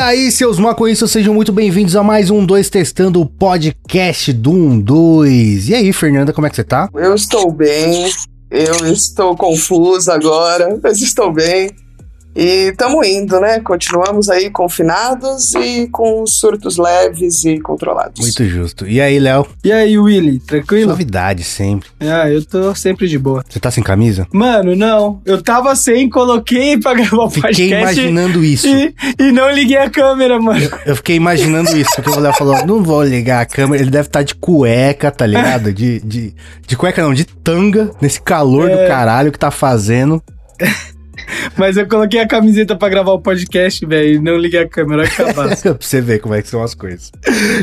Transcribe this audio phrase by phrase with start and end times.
[0.00, 4.80] aí, seus maconhistas, sejam muito bem-vindos a mais um 2 Testando o podcast do 1
[4.80, 5.68] 2.
[5.68, 6.88] E aí, Fernanda, como é que você tá?
[6.94, 8.10] Eu estou bem,
[8.50, 11.70] eu estou confusa agora, mas estou bem.
[12.40, 13.60] E estamos indo, né?
[13.60, 18.18] Continuamos aí confinados e com surtos leves e controlados.
[18.18, 18.88] Muito justo.
[18.88, 19.46] E aí, Léo?
[19.62, 20.88] E aí, Willy, tranquilo?
[20.88, 21.90] Novidade sempre.
[22.00, 23.44] Ah, eu tô sempre de boa.
[23.46, 24.26] Você tá sem camisa?
[24.32, 25.20] Mano, não.
[25.26, 27.62] Eu tava sem, coloquei pra gravar o podcast.
[27.62, 28.66] Fiquei imaginando isso.
[28.66, 30.64] E, e não liguei a câmera, mano.
[30.64, 33.90] Eu, eu fiquei imaginando isso, porque o Léo falou, não vou ligar a câmera, ele
[33.90, 35.74] deve estar tá de cueca, tá ligado?
[35.74, 36.34] De, de,
[36.66, 38.76] de cueca não, de tanga, nesse calor é...
[38.82, 40.22] do caralho que tá fazendo.
[41.56, 45.56] Mas eu coloquei a camiseta pra gravar o podcast, velho, não liguei a câmera, acabar.
[45.60, 47.10] pra você ver como é que são as coisas.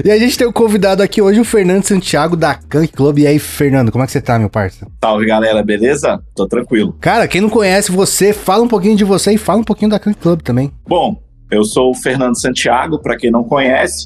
[0.03, 3.19] E a gente tem o um convidado aqui hoje, o Fernando Santiago, da Kank Club.
[3.19, 4.91] E aí, Fernando, como é que você tá, meu parceiro?
[5.03, 6.21] Salve, galera, beleza?
[6.35, 6.95] Tô tranquilo.
[6.99, 9.99] Cara, quem não conhece você, fala um pouquinho de você e fala um pouquinho da
[9.99, 10.71] Kank Club também.
[10.87, 14.05] Bom, eu sou o Fernando Santiago, para quem não conhece.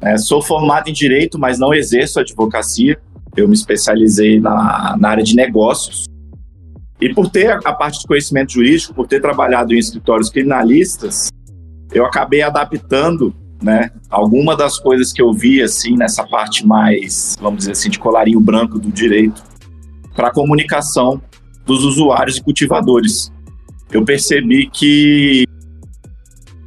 [0.00, 2.98] É, sou formado em Direito, mas não exerço advocacia.
[3.36, 6.09] Eu me especializei na, na área de negócios.
[7.00, 11.30] E por ter a parte de conhecimento jurídico, por ter trabalhado em escritórios criminalistas,
[11.92, 17.60] eu acabei adaptando né, alguma das coisas que eu vi assim nessa parte mais, vamos
[17.60, 19.42] dizer assim, de colarinho branco do direito
[20.14, 21.20] para a comunicação
[21.64, 23.32] dos usuários e cultivadores.
[23.90, 25.44] Eu percebi que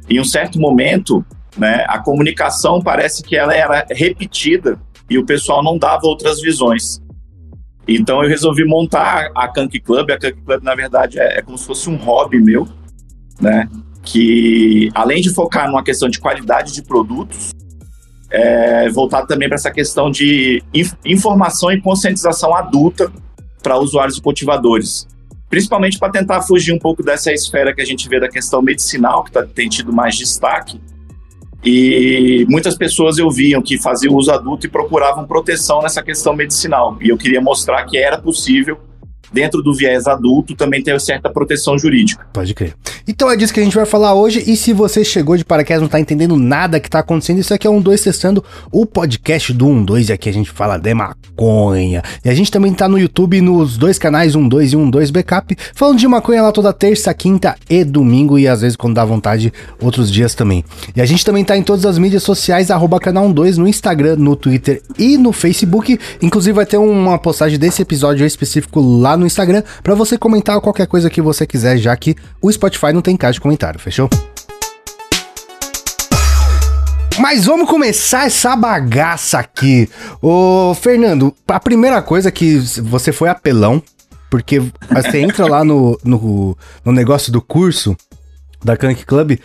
[0.08, 1.24] em um certo momento,
[1.56, 7.00] né, a comunicação parece que ela era repetida e o pessoal não dava outras visões.
[7.86, 10.10] Então eu resolvi montar a Kank Club.
[10.10, 12.66] A Kank Club, na verdade, é, é, como se fosse um hobby meu,
[13.40, 13.68] né?
[14.02, 17.52] Que além de focar numa questão de qualidade de produtos,
[18.30, 23.10] é voltado também para essa questão de inf informação e conscientização adulta
[23.62, 25.06] para usuários e cultivadores.
[25.48, 29.22] Principalmente para tentar fugir um pouco dessa esfera que a gente vê da questão medicinal,
[29.22, 30.80] que tá, tem tido mais destaque,
[31.64, 36.98] e muitas pessoas eu viam que faziam uso adulto e procuravam proteção nessa questão medicinal.
[37.00, 38.78] E eu queria mostrar que era possível
[39.34, 42.24] dentro do viés adulto, também tem certa proteção jurídica.
[42.32, 42.74] Pode crer.
[43.06, 44.42] Então é disso que a gente vai falar hoje.
[44.46, 47.66] E se você chegou de paraquedas não tá entendendo nada que tá acontecendo, isso aqui
[47.66, 50.94] é um 2 testando o podcast do 1 2 e aqui a gente fala de
[50.94, 52.02] maconha.
[52.24, 55.10] E a gente também tá no YouTube nos dois canais 1 2 e 1 2
[55.10, 59.04] Backup, falando de maconha lá toda terça, quinta e domingo e às vezes quando dá
[59.04, 60.64] vontade outros dias também.
[60.94, 62.70] E a gente também tá em todas as mídias sociais
[63.00, 65.98] canal 12 no Instagram, no Twitter e no Facebook.
[66.22, 70.60] Inclusive vai ter uma postagem desse episódio específico lá no no Instagram para você comentar
[70.60, 74.08] qualquer coisa que você quiser, já que o Spotify não tem caixa de comentário, fechou?
[77.18, 79.88] Mas vamos começar essa bagaça aqui.
[80.20, 83.82] Ô, Fernando, a primeira coisa que você foi apelão,
[84.28, 87.96] porque você entra lá no, no, no negócio do curso
[88.64, 89.38] da Kank Club,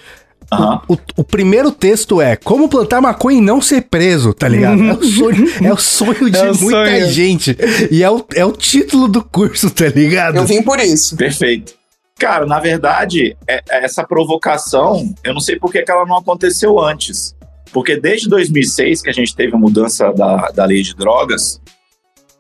[0.52, 0.80] Uhum.
[0.88, 4.84] O, o, primeiro texto é como plantar maconha e não ser preso, tá ligado?
[4.84, 7.10] É o sonho, é o sonho de é o muita sonho.
[7.12, 7.56] gente.
[7.92, 10.38] E é o, é o título do curso, tá ligado?
[10.38, 11.16] Eu vim por isso.
[11.16, 11.74] Perfeito.
[12.18, 16.18] Cara, na verdade, é, é essa provocação, eu não sei por que, que ela não
[16.18, 17.36] aconteceu antes.
[17.72, 21.62] Porque desde 2006, que a gente teve a mudança da, da lei de drogas,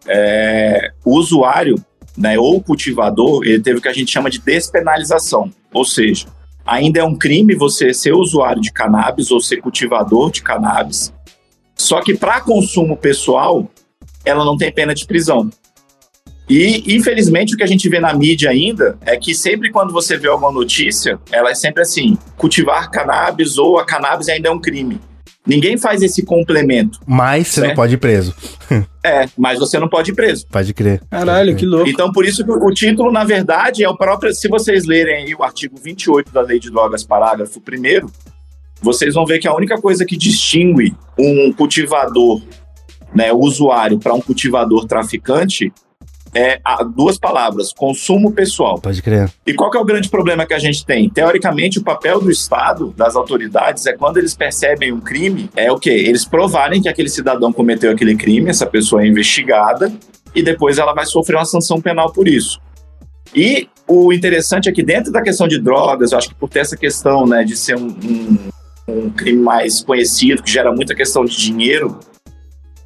[0.07, 1.75] é, o usuário,
[2.17, 5.51] né, ou o cultivador, ele teve o que a gente chama de despenalização.
[5.71, 6.25] Ou seja,
[6.69, 11.13] ainda é um crime você ser usuário de cannabis ou ser cultivador de cannabis.
[11.75, 13.69] Só que para consumo pessoal,
[14.23, 15.49] ela não tem pena de prisão.
[16.49, 20.17] E, infelizmente, o que a gente vê na mídia ainda é que sempre quando você
[20.17, 24.59] vê alguma notícia, ela é sempre assim: cultivar cannabis ou a cannabis ainda é um
[24.59, 24.99] crime.
[25.49, 26.99] Ninguém faz esse complemento.
[27.07, 28.35] Mas você não pode ir preso.
[29.03, 30.45] é, mas você não pode ir preso.
[30.47, 31.01] Pode crer.
[31.09, 31.89] Caralho, que louco.
[31.89, 34.33] Então, por isso que o título, na verdade, é o próprio.
[34.33, 38.07] Se vocês lerem aí o artigo 28 da Lei de Drogas, parágrafo 1,
[38.79, 42.41] vocês vão ver que a única coisa que distingue um cultivador,
[43.13, 45.73] né, usuário, para um cultivador traficante
[46.33, 46.59] é
[46.95, 48.79] duas palavras: consumo pessoal.
[48.79, 49.31] Pode crer.
[49.45, 51.09] E qual é o grande problema que a gente tem?
[51.09, 55.79] Teoricamente, o papel do Estado, das autoridades, é quando eles percebem um crime, é o
[55.79, 55.89] quê?
[55.89, 59.91] Eles provarem que aquele cidadão cometeu aquele crime, essa pessoa é investigada,
[60.33, 62.59] e depois ela vai sofrer uma sanção penal por isso.
[63.33, 66.59] E o interessante é que dentro da questão de drogas, eu acho que por ter
[66.59, 68.37] essa questão né, de ser um, um,
[68.87, 71.99] um crime mais conhecido, que gera muita questão de dinheiro,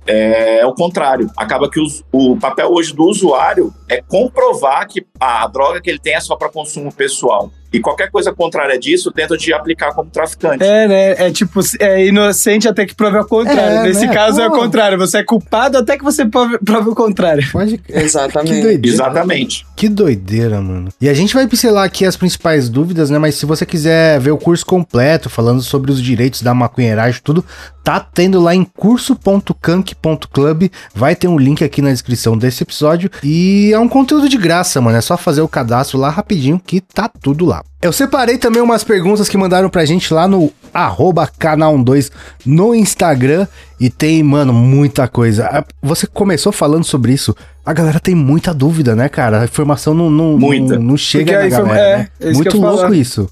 [0.05, 1.29] é, é o contrário.
[1.37, 5.99] Acaba que os, o papel hoje do usuário é comprovar que a droga que ele
[5.99, 7.51] tem é só para consumo pessoal.
[7.73, 10.63] E qualquer coisa contrária disso, tenta de aplicar como traficante.
[10.63, 11.27] É, né?
[11.27, 13.79] É tipo, é inocente até que prove o contrário.
[13.79, 14.13] É, Nesse né?
[14.13, 14.59] caso é o Pô.
[14.59, 14.95] contrário.
[14.99, 17.43] Você é culpado até que você prove, prove o contrário.
[17.51, 17.81] Pode.
[17.89, 18.53] Exatamente.
[18.53, 18.95] Que doideira.
[18.95, 19.65] Exatamente.
[19.75, 20.89] Que doideira, mano.
[21.01, 23.17] E a gente vai pincelar aqui as principais dúvidas, né?
[23.17, 27.43] Mas se você quiser ver o curso completo, falando sobre os direitos da maconheiragem, tudo,
[27.83, 30.69] tá tendo lá em curso.cank.club.
[30.93, 33.09] Vai ter um link aqui na descrição desse episódio.
[33.23, 34.97] E é um conteúdo de graça, mano.
[34.97, 37.63] É só fazer o cadastro lá rapidinho que tá tudo lá.
[37.81, 42.11] Eu separei também umas perguntas que mandaram pra gente lá no arroba canal12
[42.45, 43.47] no Instagram.
[43.79, 45.45] E tem, mano, muita coisa.
[45.51, 47.35] Ah, Você começou falando sobre isso.
[47.65, 49.41] A galera tem muita dúvida, né, cara?
[49.41, 50.49] A informação não, não, não,
[50.79, 52.07] não chega Porque na informa- galera, é, né?
[52.21, 52.95] é isso Muito louco falar.
[52.95, 53.29] isso.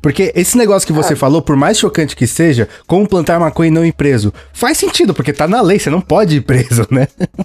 [0.00, 3.70] Porque esse negócio que você falou, por mais chocante que seja, como plantar maconha e
[3.70, 7.06] não ir preso, faz sentido, porque tá na lei, você não pode ir preso, né?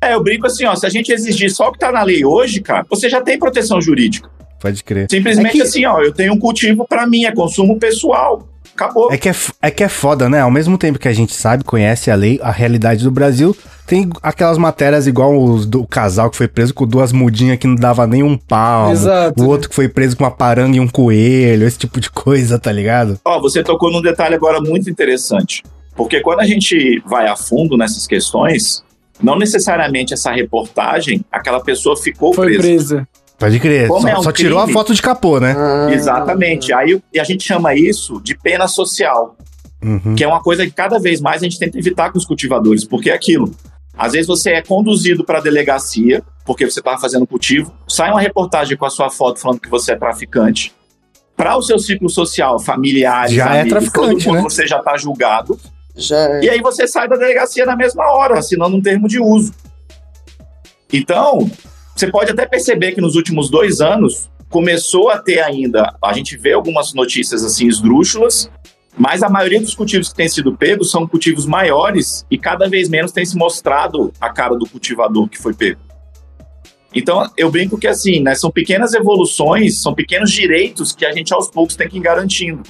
[0.00, 2.24] É, eu brinco assim, ó, se a gente exigir só o que tá na lei
[2.24, 4.30] hoje, cara, você já tem proteção jurídica.
[4.60, 5.06] Pode crer.
[5.10, 8.48] Simplesmente É que- assim, ó, eu tenho um cultivo para mim, é consumo pessoal.
[8.74, 9.12] Acabou.
[9.12, 10.40] É que é, é que é foda, né?
[10.40, 13.56] Ao mesmo tempo que a gente sabe, conhece a lei, a realidade do Brasil,
[13.88, 17.74] tem aquelas matérias igual os do casal que foi preso com duas mudinhas que não
[17.74, 18.92] dava nem um pau.
[18.92, 19.42] Exato.
[19.42, 22.56] O outro que foi preso com uma paranga e um coelho, esse tipo de coisa,
[22.56, 23.18] tá ligado?
[23.24, 25.64] Ó, você tocou num detalhe agora muito interessante.
[25.96, 28.84] Porque quando a gente vai a fundo nessas questões,
[29.22, 32.62] não necessariamente essa reportagem, aquela pessoa ficou Foi presa.
[32.62, 33.08] presa.
[33.38, 33.86] Pode crer.
[33.88, 35.54] Como Só, é um só tirou a foto de capô, né?
[35.56, 36.72] Ah, Exatamente.
[36.72, 39.36] Aí o- e a gente chama isso de pena social,
[39.80, 40.16] Uhum.
[40.16, 42.84] que é uma coisa que cada vez mais a gente tenta evitar com os cultivadores,
[42.84, 43.54] porque é aquilo.
[43.96, 48.20] Às vezes você é conduzido para a delegacia, porque você estava fazendo cultivo, sai uma
[48.20, 50.72] reportagem com a sua foto falando que você é traficante.
[51.36, 54.50] Para o seu ciclo social, familiares, Já é amigos, traficante, todo mundo, né?
[54.50, 55.56] você já está julgado.
[55.98, 59.52] Já E aí você sai da delegacia na mesma hora, assinando um termo de uso.
[60.92, 61.50] Então,
[61.94, 66.36] você pode até perceber que nos últimos dois anos começou a ter ainda, a gente
[66.36, 68.50] vê algumas notícias assim esdrúxulas,
[68.96, 72.88] mas a maioria dos cultivos que têm sido pegos são cultivos maiores e cada vez
[72.88, 75.80] menos tem se mostrado a cara do cultivador que foi pego.
[76.94, 81.34] Então, eu brinco que assim, né, são pequenas evoluções, são pequenos direitos que a gente
[81.34, 82.62] aos poucos tem que ir garantindo.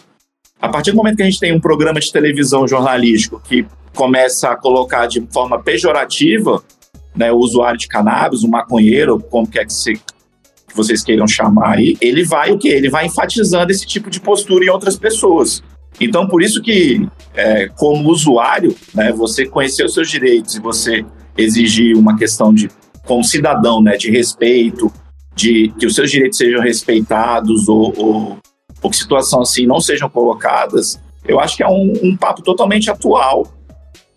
[0.60, 4.50] A partir do momento que a gente tem um programa de televisão jornalístico que começa
[4.50, 6.62] a colocar de forma pejorativa
[7.16, 11.76] né, o usuário de cannabis, o maconheiro, como quer que, se, que vocês queiram chamar
[11.76, 12.68] aí, ele vai o quê?
[12.68, 15.62] Ele vai enfatizando esse tipo de postura em outras pessoas.
[16.00, 21.04] Então, por isso que, é, como usuário, né, você conhecer os seus direitos e você
[21.36, 22.68] exigir uma questão de,
[23.04, 24.92] como cidadão, né, de respeito,
[25.34, 28.38] de que os seus direitos sejam respeitados ou, ou,
[28.82, 32.90] ou que situação assim não sejam colocadas, eu acho que é um, um papo totalmente
[32.90, 33.46] atual,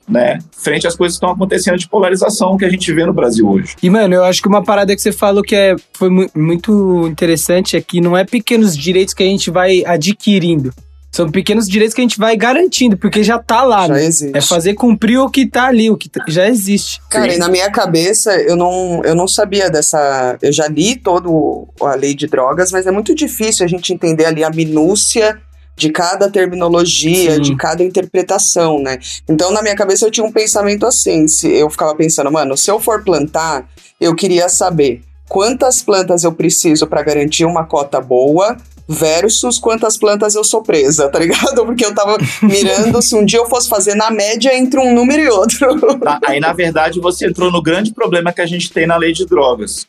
[0.07, 3.47] né, frente às coisas que estão acontecendo de polarização que a gente vê no Brasil
[3.47, 3.75] hoje.
[3.81, 7.07] E, mano, eu acho que uma parada que você falou que é, foi mu- muito
[7.07, 10.73] interessante é que não é pequenos direitos que a gente vai adquirindo.
[11.11, 14.05] São pequenos direitos que a gente vai garantindo, porque já tá lá, já né?
[14.05, 14.37] existe.
[14.37, 17.01] É fazer cumprir o que tá ali, o que tá- já existe.
[17.09, 20.37] Cara, e na minha cabeça, eu não, eu não sabia dessa.
[20.41, 24.23] Eu já li todo a lei de drogas, mas é muito difícil a gente entender
[24.25, 25.37] ali a minúcia
[25.75, 27.41] de cada terminologia, Sim.
[27.41, 28.97] de cada interpretação, né?
[29.27, 31.27] Então, na minha cabeça, eu tinha um pensamento assim.
[31.27, 33.67] Se eu ficava pensando, mano, se eu for plantar,
[33.99, 38.57] eu queria saber quantas plantas eu preciso para garantir uma cota boa.
[38.91, 41.63] Versus quantas plantas eu sou presa, tá ligado?
[41.65, 45.21] Porque eu tava mirando se um dia eu fosse fazer na média entre um número
[45.21, 45.71] e outro.
[46.01, 46.19] Tá?
[46.25, 49.25] Aí, na verdade, você entrou no grande problema que a gente tem na lei de
[49.25, 49.85] drogas.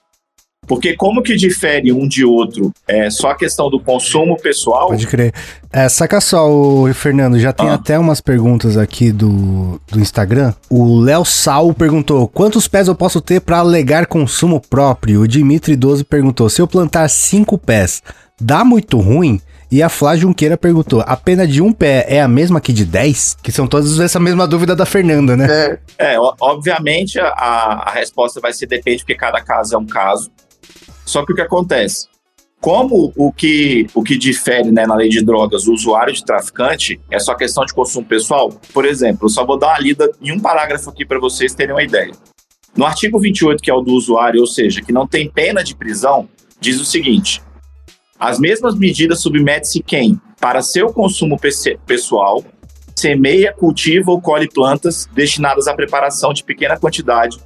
[0.66, 2.70] Porque como que difere um de outro?
[2.86, 4.88] É só a questão do consumo pessoal?
[4.88, 5.32] Pode crer.
[5.72, 7.74] É, saca só, o Fernando, já tem Ah.
[7.74, 10.52] até umas perguntas aqui do, do Instagram.
[10.70, 15.22] O Léo Sal perguntou: quantos pés eu posso ter para alegar consumo próprio?
[15.22, 18.02] O Dimitri 12 perguntou: se eu plantar cinco pés,
[18.42, 19.40] dá muito ruim?
[19.70, 22.84] E a Flá Junqueira perguntou: a pena de um pé é a mesma que de
[22.84, 23.38] 10?
[23.42, 25.46] Que são todas essa mesma dúvida da Fernanda, né?
[25.98, 27.26] É, É, obviamente a,
[27.86, 30.30] a resposta vai ser depende, porque cada caso é um caso.
[31.06, 32.06] Só que o que acontece?
[32.60, 37.00] Como o que, o que difere né, na lei de drogas o usuário de traficante
[37.10, 40.30] é só questão de consumo pessoal, por exemplo, eu só vou dar uma lida em
[40.30, 42.12] um parágrafo aqui para vocês terem uma ideia.
[42.76, 45.74] No artigo 28, que é o do usuário, ou seja, que não tem pena de
[45.74, 46.28] prisão,
[46.60, 47.42] diz o seguinte:
[48.22, 51.36] as mesmas medidas submete-se quem, para seu consumo
[51.84, 52.44] pessoal,
[52.94, 57.36] semeia, cultiva ou colhe plantas destinadas à preparação de pequena quantidade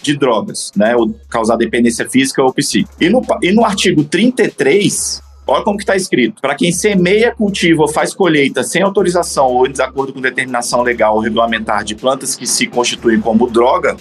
[0.00, 2.94] de drogas, né, ou causar dependência física ou psíquica.
[2.98, 6.40] E no, e no artigo 33, olha como que está escrito.
[6.40, 11.14] Para quem semeia, cultiva ou faz colheita sem autorização ou em desacordo com determinação legal
[11.14, 13.98] ou regulamentar de plantas que se constituem como droga,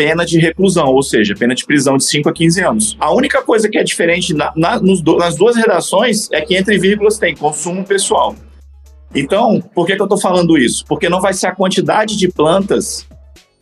[0.00, 2.96] pena de reclusão, ou seja, pena de prisão de 5 a 15 anos.
[2.98, 6.78] A única coisa que é diferente na, na, do, nas duas redações é que entre
[6.78, 8.34] vírgulas tem consumo pessoal.
[9.14, 10.86] Então, por que, que eu estou falando isso?
[10.88, 13.06] Porque não vai ser a quantidade de plantas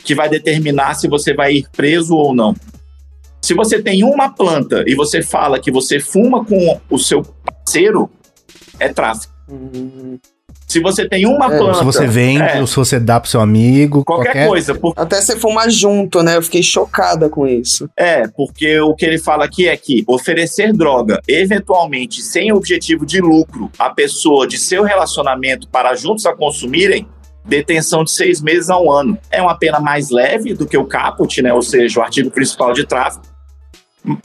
[0.04, 2.54] que vai determinar se você vai ir preso ou não.
[3.42, 8.08] Se você tem uma planta e você fala que você fuma com o seu parceiro,
[8.78, 9.34] é tráfico.
[9.48, 10.20] Uhum.
[10.68, 11.78] Se você tem uma é, planta.
[11.78, 14.04] Se você vende, é, ou se você dá pro seu amigo.
[14.04, 14.48] Qualquer, qualquer...
[14.48, 14.74] coisa.
[14.74, 14.92] Por...
[14.94, 16.36] Até você fumar junto, né?
[16.36, 17.88] Eu fiquei chocada com isso.
[17.96, 23.18] É, porque o que ele fala aqui é que oferecer droga, eventualmente sem objetivo de
[23.18, 27.08] lucro, a pessoa de seu relacionamento para juntos a consumirem,
[27.46, 29.18] detenção de seis meses a um ano.
[29.30, 31.50] É uma pena mais leve do que o caput, né?
[31.52, 33.24] Ou seja, o artigo principal de tráfico.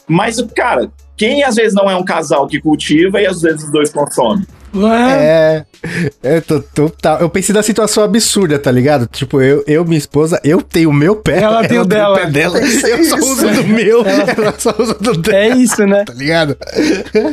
[0.08, 3.72] Mas, cara, quem às vezes não é um casal que cultiva e às vezes os
[3.72, 4.46] dois consomem?
[4.76, 5.66] É.
[6.22, 7.20] É, total.
[7.20, 9.08] Eu pensei na situação absurda, tá ligado?
[9.08, 11.42] Tipo, eu, eu minha esposa, eu tenho o meu pé.
[11.42, 12.16] Ela, ela tem o dela.
[12.16, 12.60] pé dela.
[12.64, 14.06] Eu só uso do meu.
[14.06, 15.38] Ela, ela só usa do dela.
[15.38, 16.04] É isso, né?
[16.06, 16.58] Tá ligado?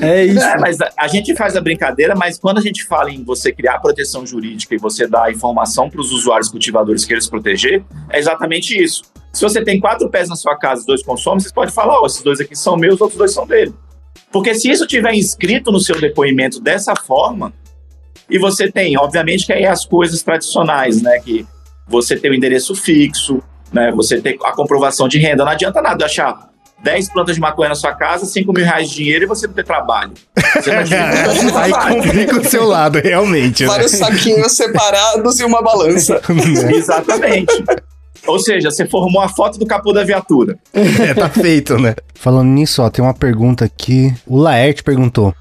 [0.02, 0.40] É isso.
[0.44, 3.52] É, mas a, a, gente faz a brincadeira, mas quando a gente fala em você
[3.52, 8.18] criar proteção jurídica e você dar informação para os usuários cultivadores que eles proteger, é
[8.18, 9.02] exatamente isso.
[9.32, 12.02] Se você tem quatro pés na sua casa e dois consomem, você pode falar, ó,
[12.02, 13.72] oh, esses dois aqui são meus, os outros dois são dele.
[14.32, 17.52] Porque se isso tiver inscrito no seu depoimento dessa forma,
[18.28, 21.18] e você tem, obviamente, que aí as coisas tradicionais, né?
[21.18, 21.44] Que
[21.88, 23.90] você tem o endereço fixo, né?
[23.92, 25.44] Você tem a comprovação de renda.
[25.44, 26.48] Não adianta nada achar
[26.82, 29.54] 10 plantas de maconha na sua casa, 5 mil reais de dinheiro e você não
[29.54, 30.12] ter trabalho.
[30.54, 30.70] Você
[31.50, 33.64] vai Aí complica o seu lado, realmente.
[33.64, 33.68] Né?
[33.68, 36.20] Vários saquinhos separados e uma balança.
[36.72, 37.64] Exatamente.
[38.26, 40.58] Ou seja, você formou a foto do capô da viatura.
[41.00, 41.94] É, tá feito, né?
[42.14, 44.12] Falando nisso, ó, tem uma pergunta aqui.
[44.26, 45.34] O Laerte perguntou: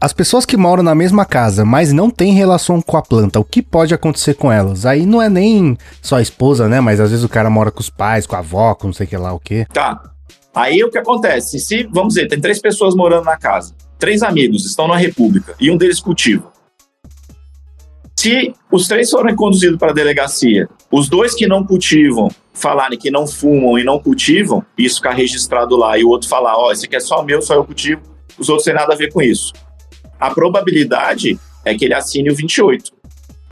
[0.00, 3.44] As pessoas que moram na mesma casa, mas não têm relação com a planta, o
[3.44, 4.84] que pode acontecer com elas?
[4.86, 6.80] Aí não é nem só a esposa, né?
[6.80, 9.06] Mas às vezes o cara mora com os pais, com a avó, com não sei
[9.06, 9.66] o que lá o quê.
[9.72, 10.02] Tá.
[10.54, 11.58] Aí o que acontece?
[11.58, 15.70] Se, vamos dizer, tem três pessoas morando na casa, três amigos estão na República e
[15.70, 16.53] um deles cultiva.
[18.24, 23.10] Se os três forem conduzidos para a delegacia, os dois que não cultivam falarem que
[23.10, 26.72] não fumam e não cultivam, isso ficar registrado lá, e o outro falar, ó, oh,
[26.72, 28.00] esse aqui é só meu, só eu cultivo,
[28.38, 29.52] os outros têm nada a ver com isso.
[30.18, 32.92] A probabilidade é que ele assine o 28.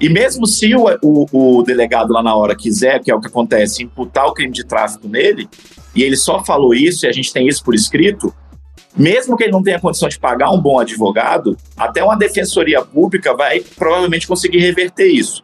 [0.00, 3.26] E mesmo se o, o, o, delegado lá na hora quiser, que é o que
[3.26, 5.50] acontece, imputar o crime de tráfico nele,
[5.94, 8.34] e ele só falou isso e a gente tem isso por escrito,
[8.96, 13.34] mesmo que ele não tenha condição de pagar um bom advogado, até uma defensoria pública
[13.34, 15.42] vai provavelmente conseguir reverter isso.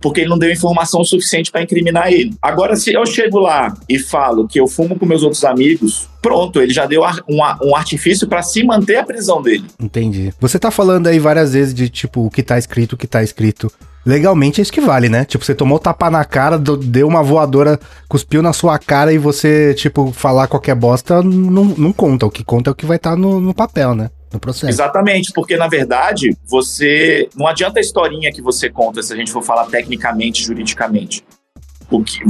[0.00, 2.34] Porque ele não deu informação suficiente para incriminar ele.
[2.40, 6.60] Agora, se eu chego lá e falo que eu fumo com meus outros amigos, pronto,
[6.60, 9.64] ele já deu um, um artifício para se manter a prisão dele.
[9.80, 10.32] Entendi.
[10.38, 13.22] Você tá falando aí várias vezes de tipo o que tá escrito, o que tá
[13.22, 13.72] escrito
[14.06, 15.24] legalmente é isso que vale, né?
[15.24, 19.74] Tipo, você tomou tapa na cara, deu uma voadora, cuspiu na sua cara e você,
[19.74, 22.24] tipo, falar qualquer bosta não, não conta.
[22.24, 24.10] O que conta é o que vai estar tá no, no papel, né?
[24.32, 24.70] No processo.
[24.70, 27.28] Exatamente, porque na verdade você.
[27.34, 31.24] Não adianta a historinha que você conta se a gente for falar tecnicamente, juridicamente.
[31.90, 32.20] O que,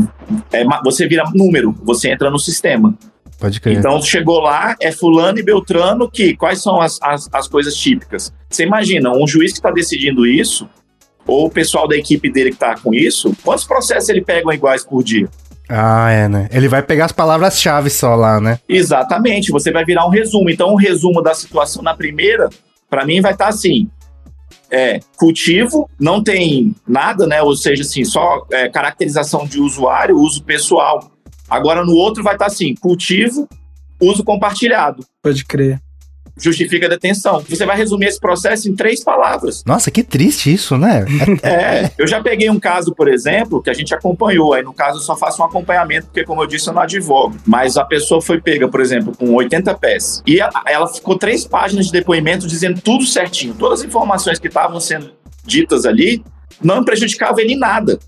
[0.52, 2.94] é, você vira número, você entra no sistema.
[3.38, 3.76] Pode crer.
[3.76, 6.36] Então chegou lá, é fulano e Beltrano que.
[6.36, 8.32] Quais são as, as, as coisas típicas?
[8.48, 10.68] Você imagina, um juiz que está decidindo isso,
[11.26, 14.84] ou o pessoal da equipe dele que tá com isso, quantos processos ele pega iguais
[14.84, 15.28] por dia?
[15.68, 16.48] Ah, é, né?
[16.52, 18.60] Ele vai pegar as palavras-chave só lá, né?
[18.68, 20.48] Exatamente, você vai virar um resumo.
[20.48, 22.48] Então, um resumo da situação na primeira,
[22.88, 23.90] para mim, vai estar tá assim:
[24.70, 27.42] é, cultivo, não tem nada, né?
[27.42, 31.10] Ou seja, assim, só é, caracterização de usuário, uso pessoal.
[31.50, 33.48] Agora, no outro, vai estar tá assim: cultivo,
[34.00, 35.04] uso compartilhado.
[35.20, 35.80] Pode crer
[36.38, 37.42] justifica a detenção.
[37.48, 39.64] Você vai resumir esse processo em três palavras.
[39.64, 41.04] Nossa, que triste isso, né?
[41.42, 44.52] é, eu já peguei um caso, por exemplo, que a gente acompanhou.
[44.52, 47.36] Aí, no caso, eu só faço um acompanhamento, porque, como eu disse, eu não advogo.
[47.46, 50.22] Mas a pessoa foi pega, por exemplo, com 80 pés.
[50.26, 53.54] E ela, ela ficou três páginas de depoimento dizendo tudo certinho.
[53.54, 55.12] Todas as informações que estavam sendo
[55.44, 56.22] ditas ali
[56.62, 57.98] não prejudicavam ele em nada.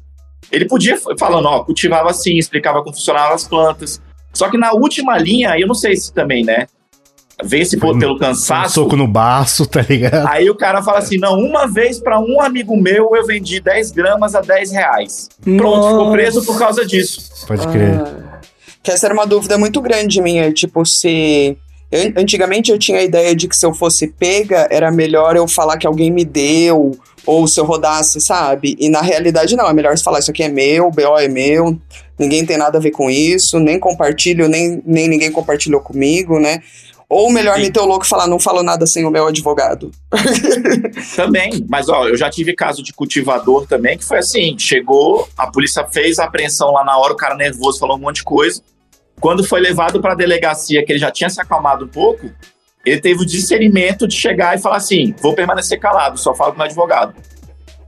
[0.50, 4.00] Ele podia, falando, ó, cultivava assim, explicava como funcionavam as plantas.
[4.32, 6.66] Só que na última linha, eu não sei se também, né?
[7.42, 8.80] Vence por, pelo cansaço.
[8.80, 10.26] Um soco no baço, tá ligado?
[10.28, 13.92] Aí o cara fala assim: não, uma vez para um amigo meu eu vendi 10
[13.92, 15.28] gramas a 10 reais.
[15.42, 15.90] Pronto, Nossa.
[15.90, 17.47] ficou preso por causa disso.
[17.47, 18.00] Pode crer.
[18.00, 18.40] Ah,
[18.83, 21.57] que essa era uma dúvida muito grande minha, tipo, se.
[21.90, 25.49] Eu, antigamente eu tinha a ideia de que se eu fosse pega, era melhor eu
[25.49, 26.92] falar que alguém me deu,
[27.25, 28.76] ou se eu rodasse, sabe?
[28.78, 31.28] E na realidade não, é melhor você falar isso aqui é meu, o BO é
[31.28, 31.78] meu,
[32.18, 36.62] ninguém tem nada a ver com isso, nem compartilho, nem, nem ninguém compartilhou comigo, né?
[37.11, 37.62] Ou melhor, Sim.
[37.62, 39.91] meter o louco e falar, não falo nada sem o meu advogado.
[41.17, 45.47] também, mas ó, eu já tive caso de cultivador também, que foi assim, chegou, a
[45.47, 48.62] polícia fez a apreensão lá na hora, o cara nervoso falou um monte de coisa.
[49.21, 52.31] Quando foi levado para a delegacia, que ele já tinha se acalmado um pouco,
[52.85, 56.61] ele teve o discernimento de chegar e falar assim: vou permanecer calado, só falo com
[56.61, 57.15] o advogado.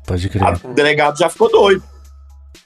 [0.07, 0.43] Pode crer.
[0.65, 1.83] O delegado já ficou doido.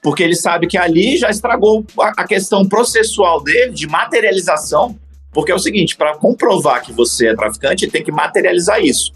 [0.02, 4.98] Porque ele sabe que ali já estragou a, a questão processual dele, de materialização.
[5.34, 9.12] Porque é o seguinte: para comprovar que você é traficante, tem que materializar isso.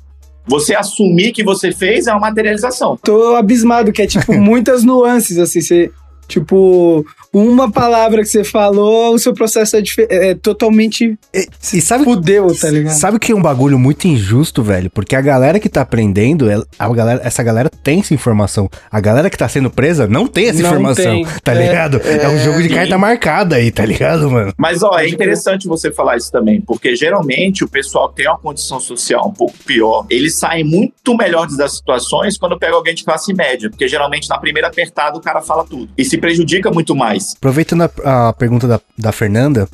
[0.46, 2.96] Você assumir que você fez é uma materialização.
[2.96, 5.90] Tô abismado, que é tipo muitas nuances, assim, você.
[6.26, 7.06] Tipo,
[7.38, 12.04] uma palavra que você falou, o seu processo é, dife- é totalmente E, e sabe,
[12.04, 12.94] fudeu, tá ligado?
[12.94, 14.90] sabe que é um bagulho muito injusto, velho?
[14.90, 18.68] Porque a galera que tá aprendendo, ela- a galera, essa galera tem essa informação.
[18.90, 21.26] A galera que tá sendo presa não tem essa Não informação, tem.
[21.42, 21.66] tá É.
[21.66, 22.00] ligado?
[22.04, 24.52] É, um jogo de carta marcada aí, tá ligado, mano?
[24.56, 28.38] Mas, ó, é interessante você falar isso também, porque geralmente o pessoal que tem uma
[28.38, 33.04] condição social um pouco pior, eles saem muito melhores das situações quando pega alguém de
[33.04, 36.94] classe média, porque geralmente na primeira apertada o cara fala tudo e se prejudica muito
[36.94, 37.27] mais.
[37.36, 39.68] Aproveitando a, a pergunta da, da Fernanda,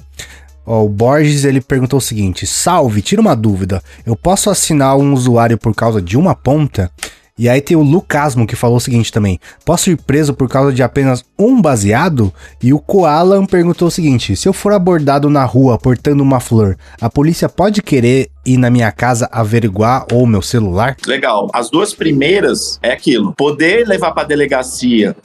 [0.66, 3.82] ó, o Borges ele perguntou o seguinte: Salve, tira uma dúvida.
[4.04, 6.90] Eu posso assinar um usuário por causa de uma ponta?
[7.36, 10.72] E aí tem o Lucasmo que falou o seguinte também: Posso ir preso por causa
[10.72, 12.32] de apenas um baseado?
[12.62, 16.76] E o Koalan perguntou o seguinte: Se eu for abordado na rua portando uma flor,
[17.00, 20.96] a polícia pode querer ir na minha casa averiguar ou meu celular?
[21.04, 21.50] Legal.
[21.52, 23.34] As duas primeiras é aquilo.
[23.36, 25.16] Poder levar para delegacia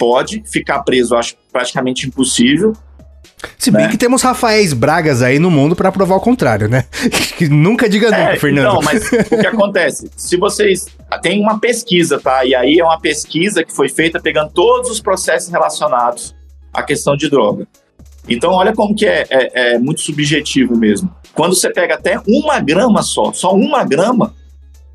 [0.00, 2.72] pode, ficar preso eu acho praticamente impossível.
[3.58, 3.90] Se bem Né?
[3.90, 6.84] que temos Rafaéis Bragas aí no mundo pra provar o contrário, né?
[7.36, 8.68] Que nunca diga nunca, É, Fernando.
[8.68, 10.10] então, mas o que acontece?
[10.16, 10.86] Se vocês.
[11.22, 12.44] Tem uma pesquisa, tá?
[12.44, 16.34] E aí é uma pesquisa que foi feita pegando todos os processos relacionados
[16.72, 17.66] à questão de droga.
[18.28, 21.10] Então, olha como que é, é- é muito subjetivo mesmo.
[21.34, 24.34] Quando você pega até uma grama só, só uma grama,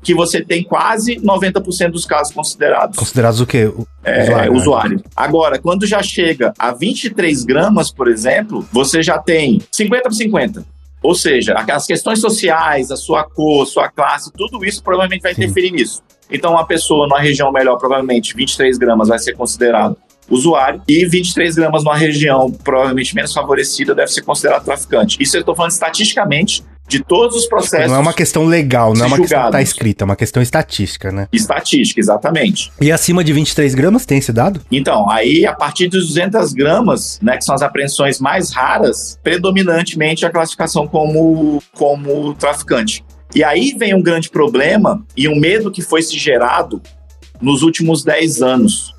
[0.06, 3.66] que você tem quase 90% dos casos considerados Considerados o quê?
[3.66, 5.02] O- é, Usuário, usuário, né?
[5.16, 10.64] Agora, quando já chega a 23 gramas, por exemplo, você já tem 50 por 50.
[11.02, 15.42] Ou seja, as questões sociais, a sua cor, sua classe, tudo isso provavelmente vai Sim.
[15.42, 16.00] interferir nisso.
[16.30, 19.96] Então, uma pessoa numa região melhor, provavelmente 23 gramas vai ser considerado
[20.30, 25.16] usuário, e 23 gramas numa região provavelmente menos favorecida deve ser considerado traficante.
[25.20, 27.90] Isso eu estou falando estatisticamente de todos os processos.
[27.90, 29.68] Não é uma questão legal, não é uma questão que tá julgados.
[29.68, 31.28] escrita, é uma questão estatística, né?
[31.32, 32.72] Estatística, exatamente.
[32.80, 34.60] E acima de 23 gramas tem esse dado?
[34.70, 40.24] Então, aí a partir dos 200 gramas, né, que são as apreensões mais raras, predominantemente
[40.24, 43.04] a classificação como, como traficante.
[43.34, 46.80] E aí vem um grande problema e um medo que foi se gerado
[47.40, 48.94] nos últimos 10 anos.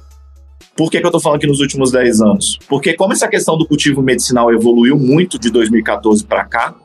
[0.76, 2.60] Por que, que eu tô falando aqui nos últimos 10 anos?
[2.68, 6.76] Porque como essa questão do cultivo medicinal evoluiu muito de 2014 para cá,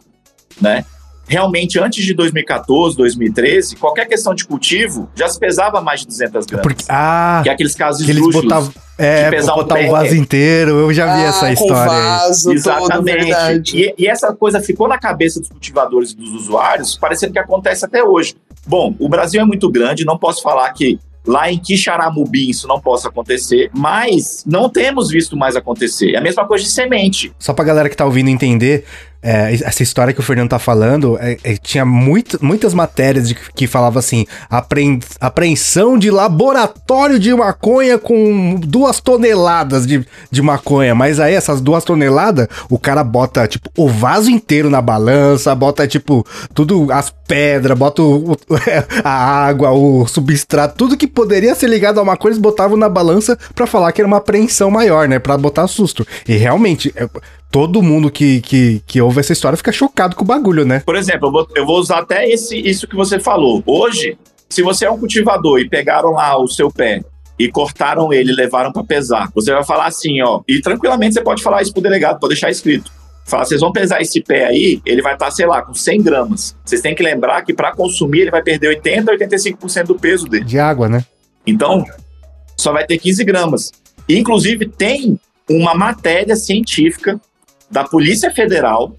[0.61, 0.85] né?
[1.27, 6.47] Realmente, antes de 2014, 2013, qualquer questão de cultivo já se pesava mais de 200
[6.47, 6.63] gramas.
[6.63, 9.89] Porque, ah, Que é aqueles casos que eles botavam, é, de pesar um botar pé.
[9.89, 13.05] o vaso inteiro, eu já vi Ah, essa história vaso todo, Exatamente.
[13.25, 13.77] verdade.
[13.77, 17.85] E, e essa coisa ficou na cabeça dos cultivadores e dos usuários, parecendo que acontece
[17.85, 18.35] até hoje.
[18.67, 22.81] Bom, o Brasil é muito grande, não posso falar que lá em Quixaramubim isso não
[22.81, 26.15] possa acontecer, mas não temos visto mais acontecer.
[26.15, 27.33] É a mesma coisa de semente.
[27.39, 28.85] Só pra galera que tá ouvindo entender,
[29.23, 33.35] é, essa história que o Fernando tá falando, é, é, tinha muito, muitas matérias de,
[33.35, 40.95] que falava assim, apre- apreensão de laboratório de maconha com duas toneladas de, de maconha,
[40.95, 45.87] mas aí essas duas toneladas, o cara bota, tipo, o vaso inteiro na balança, bota,
[45.87, 48.37] tipo, tudo, as pedras, bota o- o-
[49.05, 49.11] a
[49.47, 53.67] água, o substrato, tudo que poderia ser ligado a maconha, eles botavam na balança pra
[53.67, 56.07] falar que era uma apreensão maior, né, pra botar susto.
[56.29, 57.09] E realmente, é,
[57.53, 60.81] todo mundo que, que, que ouve essa história fica chocado com o bagulho, né?
[60.81, 63.63] Por exemplo, eu vou, eu vou usar até esse, isso que você falou.
[63.67, 64.17] Hoje,
[64.49, 67.05] se você é um cultivador e pegaram lá o seu pé
[67.39, 71.21] e cortaram ele e levaram para pesar, você vai falar assim, ó, e tranquilamente você
[71.21, 72.91] pode falar isso pro delegado, pode deixar escrito.
[73.27, 76.57] Fala, vocês vão pesar esse pé aí, ele vai estar, sei lá, com 100 gramas.
[76.65, 80.27] Vocês têm que lembrar que para consumir ele vai perder 80 a 85% do peso
[80.27, 80.45] dele.
[80.45, 81.05] De água, né?
[81.47, 81.85] Então,
[82.57, 83.71] só vai ter 15 gramas.
[84.09, 87.21] Inclusive, tem uma matéria científica
[87.73, 88.95] da Polícia Federal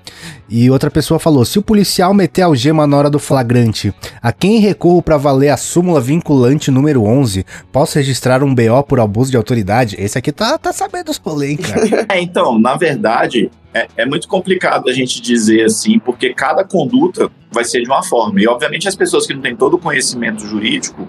[0.49, 4.59] E outra pessoa falou: se o policial meter algema na hora do flagrante, a quem
[4.59, 9.37] recorro para valer a súmula vinculante número 11, posso registrar um BO por abuso de
[9.37, 9.95] autoridade?
[9.99, 12.07] Esse aqui tá, tá sabendo os rolês, cara.
[12.09, 17.29] É, então, na verdade, é, é muito complicado a gente dizer assim, porque cada conduta
[17.51, 18.41] vai ser de uma forma.
[18.41, 21.07] E, obviamente, as pessoas que não têm todo o conhecimento jurídico,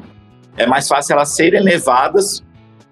[0.57, 2.43] é mais fácil elas serem levadas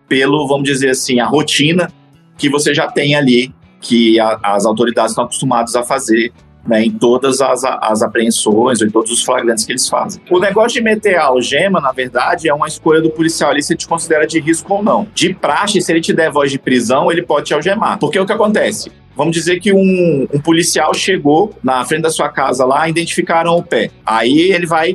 [0.09, 1.90] pelo, vamos dizer assim, a rotina
[2.38, 6.33] que você já tem ali, que a- as autoridades estão acostumadas a fazer
[6.66, 10.21] né, em todas as, as apreensões ou em todos os flagrantes que eles fazem.
[10.29, 13.73] O negócio de meter a algema, na verdade, é uma escolha do policial ali se
[13.73, 15.07] ele te considera de risco ou não.
[15.14, 17.99] De praxe, se ele te der voz de prisão, ele pode te algemar.
[18.01, 18.90] Porque o que acontece?
[19.16, 23.62] Vamos dizer que um, um policial chegou na frente da sua casa lá, identificaram o
[23.62, 23.90] pé.
[24.05, 24.92] Aí ele vai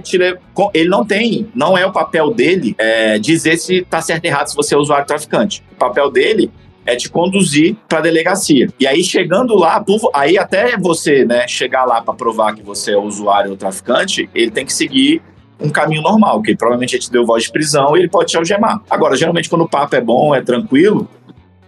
[0.53, 4.29] co- Ele não tem, não é o papel dele é, dizer se tá certo ou
[4.29, 5.63] errado se você é usuário traficante.
[5.71, 6.51] O papel dele
[6.85, 8.67] é te conduzir para delegacia.
[8.79, 12.97] E aí chegando lá, aí até você, né, chegar lá para provar que você é
[12.97, 15.21] usuário ou traficante, ele tem que seguir
[15.63, 18.37] um caminho normal, que provavelmente ele te deu voz de prisão e ele pode te
[18.37, 18.81] algemar.
[18.89, 21.07] Agora, geralmente quando o papo é bom, é tranquilo,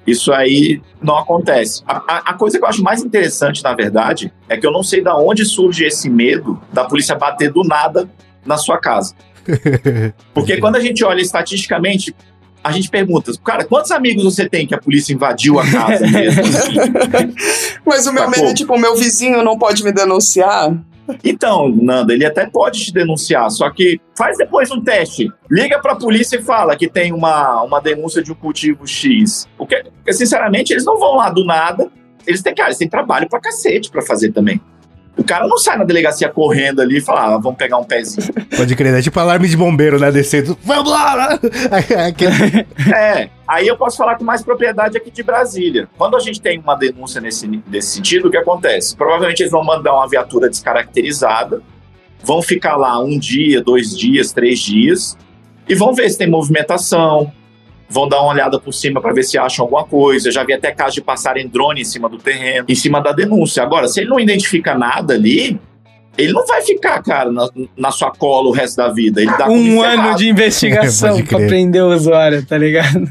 [0.05, 1.81] isso aí não acontece.
[1.87, 4.83] A, a- a coisa que eu acho mais interessante, na verdade, é que eu não
[4.83, 8.09] sei da onde surge esse medo da polícia bater do nada
[8.45, 9.15] na sua casa.
[10.33, 12.15] Porque quando a gente olha estatisticamente,
[12.63, 16.43] a gente pergunta, cara, quantos amigos você tem que a polícia invadiu a casa mesmo?
[17.85, 18.37] Mas o meu Sacou?
[18.39, 20.73] medo é tipo, o meu vizinho não pode me denunciar.
[21.23, 25.31] Então, Nanda, ele até pode te denunciar, só que faz depois um teste.
[25.49, 29.47] Liga pra polícia e fala que tem uma, uma denúncia de um cultivo X.
[29.57, 31.91] Porque, sinceramente, eles não vão lá do nada.
[32.25, 34.61] Eles têm, cara, eles têm trabalho pra cacete pra fazer também.
[35.15, 38.33] O cara não sai na delegacia correndo ali e fala, ah, vamos pegar um pezinho.
[38.57, 40.11] Pode crer, é tipo alarme de bombeiro, né?
[40.11, 40.57] Descendo.
[40.63, 41.37] Vamos lá!
[42.07, 45.87] Aquele- É, aí eu posso falar com mais propriedade aqui de Brasília.
[45.97, 48.95] Quando a gente tem uma denúncia nesse, nesse sentido, o que acontece?
[48.95, 51.61] Provavelmente eles vão mandar uma viatura descaracterizada,
[52.23, 55.15] vão ficar lá um dia, dois dias, três dias,
[55.69, 57.31] e vão ver se tem movimentação,
[57.93, 60.27] vão dar uma olhada por cima para ver se acham alguma coisa.
[60.27, 63.11] Eu já vi até casos de passarem drone em cima do terreno, em cima da
[63.11, 63.61] denúncia.
[63.61, 65.59] Agora, se ele não identifica nada ali,
[66.17, 69.21] ele não vai ficar, cara, na, na sua cola o resto da vida.
[69.21, 73.09] Ele dá Um como ano de investigação pra prender o usuário, tá ligado?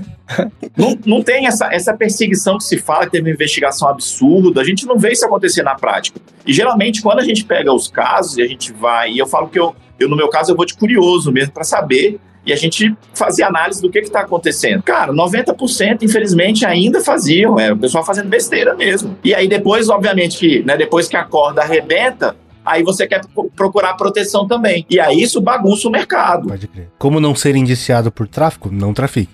[0.77, 4.65] Não, não tem essa, essa perseguição que se fala, que teve uma investigação absurda, a
[4.65, 6.21] gente não vê isso acontecer na prática.
[6.47, 9.49] E geralmente, quando a gente pega os casos e a gente vai, e eu falo
[9.49, 12.57] que eu, eu no meu caso, eu vou de curioso mesmo para saber, e a
[12.57, 14.83] gente fazia análise do que está acontecendo.
[14.83, 19.17] Cara, 90% infelizmente ainda faziam, é o pessoal fazendo besteira mesmo.
[19.23, 23.51] E aí depois, obviamente, que né, depois que a corda arrebenta, aí você quer pro-
[23.55, 24.85] procurar proteção também.
[24.91, 26.49] E aí isso bagunça o mercado.
[26.49, 26.89] Pode crer.
[26.99, 28.71] Como não ser indiciado por tráfico?
[28.73, 29.31] Não trafique.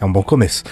[0.00, 0.62] É um bom começo.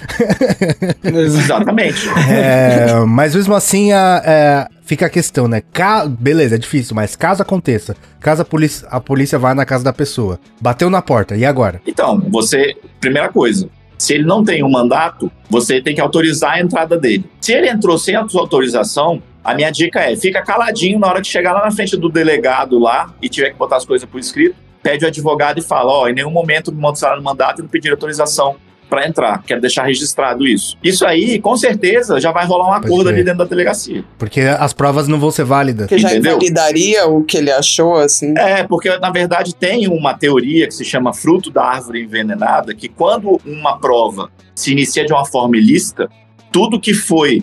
[1.02, 2.08] Exatamente.
[2.30, 5.62] É, mas mesmo assim, a- é, fica a questão, né?
[5.72, 9.84] Ca- Beleza, é difícil, mas caso aconteça, caso a polícia, a polícia vá na casa
[9.84, 11.80] da pessoa, bateu na porta, e agora?
[11.86, 16.60] Então, você, primeira coisa, se ele não tem um mandato, você tem que autorizar a
[16.60, 17.24] entrada dele.
[17.40, 21.20] Se ele entrou sem a sua autorização, a minha dica é, fica caladinho na hora
[21.20, 24.18] que chegar lá na frente do delegado lá e tiver que botar as coisas por
[24.18, 27.62] escrito, pede o advogado e fala, ó, em nenhum momento me mostraram o mandato e
[27.62, 28.56] não pediram autorização
[28.88, 29.42] para entrar.
[29.42, 30.76] Quero deixar registrado isso.
[30.82, 34.04] Isso aí, com certeza, já vai rolar um acordo ali dentro da delegacia.
[34.18, 35.86] Porque as provas não vão ser válidas.
[35.88, 36.32] Que já Entendeu?
[36.32, 38.34] invalidaria o que ele achou, assim.
[38.38, 42.88] É, porque na verdade tem uma teoria que se chama fruto da árvore envenenada, que
[42.88, 46.08] quando uma prova se inicia de uma forma ilícita,
[46.52, 47.42] tudo que foi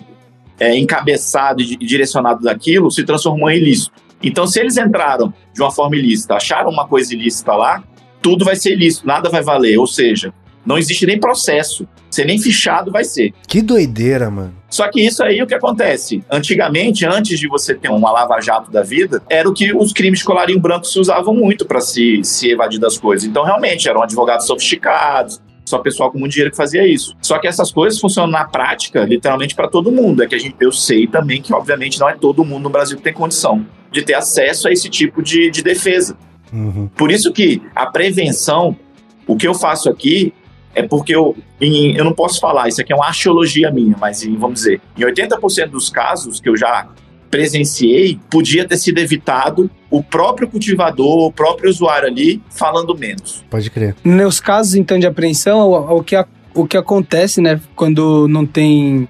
[0.58, 3.92] é, encabeçado e di- direcionado daquilo se transformou em ilícito.
[4.22, 7.82] Então, se eles entraram de uma forma ilícita, acharam uma coisa ilícita lá,
[8.22, 9.76] tudo vai ser ilícito, nada vai valer.
[9.78, 10.32] Ou seja,
[10.64, 13.32] não existe nem processo, ser nem fichado vai ser.
[13.46, 14.54] Que doideira, mano.
[14.68, 16.22] Só que isso aí o que acontece?
[16.30, 20.24] Antigamente, antes de você ter uma lava-jato da vida, era o que os crimes de
[20.24, 23.26] colarinho branco se usavam muito para se, se evadir das coisas.
[23.28, 27.14] Então, realmente, eram advogados sofisticados, só pessoal com muito dinheiro que fazia isso.
[27.20, 30.22] Só que essas coisas funcionam na prática, literalmente, para todo mundo.
[30.22, 32.96] É que a gente, eu sei também que, obviamente, não é todo mundo no Brasil
[32.96, 36.16] que tem condição de ter acesso a esse tipo de, de defesa.
[36.52, 36.88] Uhum.
[36.96, 38.76] Por isso que a prevenção,
[39.26, 40.32] o que eu faço aqui
[40.74, 44.22] é porque eu, em- eu não posso falar, isso aqui é uma arqueologia minha, mas
[44.24, 46.88] em, vamos dizer, em 80% dos casos que eu já
[47.30, 53.42] presenciei, podia ter sido evitado o próprio cultivador, o próprio usuário ali falando menos.
[53.48, 53.96] Pode crer.
[54.04, 58.44] Nos casos, então, de apreensão, o, o que, a- o que acontece, né, quando não
[58.44, 59.08] tem...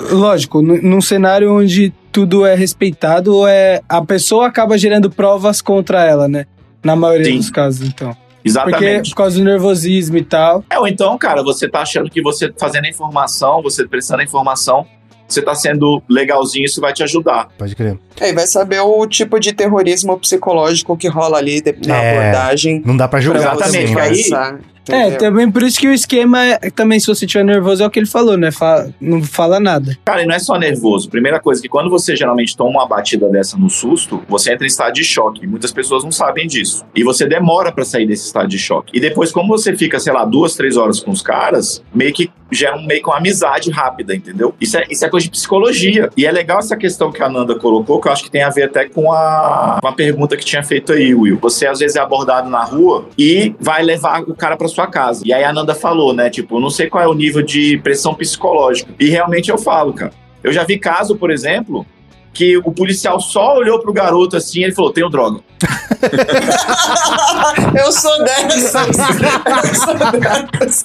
[0.00, 6.04] Lógico, nu- num cenário onde tudo é respeitado, é, a pessoa acaba gerando provas contra
[6.04, 6.46] ela, né?
[6.82, 7.36] Na maioria Sim.
[7.36, 8.16] dos casos, então.
[8.42, 9.10] Porque Exatamente.
[9.10, 10.64] por causa do nervosismo e tal.
[10.68, 14.24] É, ou então, cara, você tá achando que você fazendo a informação, você prestando a
[14.24, 14.84] informação,
[15.28, 17.48] você tá sendo legalzinho, isso vai te ajudar.
[17.56, 17.98] Pode crer.
[18.20, 22.82] É, e vai saber o tipo de terrorismo psicológico que rola ali na É, abordagem.
[22.84, 23.86] Não dá pra julgar pra também.
[23.98, 27.82] aí- pensar, É, também por isso que o esquema é também, se você estiver nervoso,
[27.82, 28.50] é o que ele falou, né?
[28.50, 29.96] Fa- não fala nada.
[30.04, 31.08] Cara, e não é só nervoso.
[31.08, 34.68] Primeira coisa que quando você geralmente toma uma batida dessa no susto, você entra em
[34.68, 35.46] estado de choque.
[35.46, 36.84] Muitas pessoas não sabem disso.
[36.94, 38.90] E você demora pra sair desse estado de choque.
[38.96, 42.30] E depois, como você fica, sei lá, duas, três horas com os caras, meio que
[42.50, 44.54] gera um, meio que uma amizade rápida, entendeu?
[44.60, 46.10] Isso é, isso é coisa de psicologia.
[46.16, 48.50] E é legal essa questão que a Nanda colocou, que eu acho que tem a
[48.50, 51.38] ver até com a, com a pergunta que tinha feito aí, Will.
[51.40, 55.22] Você às vezes é abordado na rua e vai levar o cara pra sua casa.
[55.24, 56.30] E aí a Nanda falou, né?
[56.30, 58.92] Tipo, não sei qual é o nível de pressão psicológica.
[58.98, 60.12] E realmente eu falo, cara.
[60.42, 61.86] Eu já vi caso, por exemplo,
[62.34, 65.40] que o policial só olhou pro garoto assim e ele falou: tenho droga.
[67.78, 68.74] Eu sou dessas!
[68.74, 70.84] Eu sou dessas!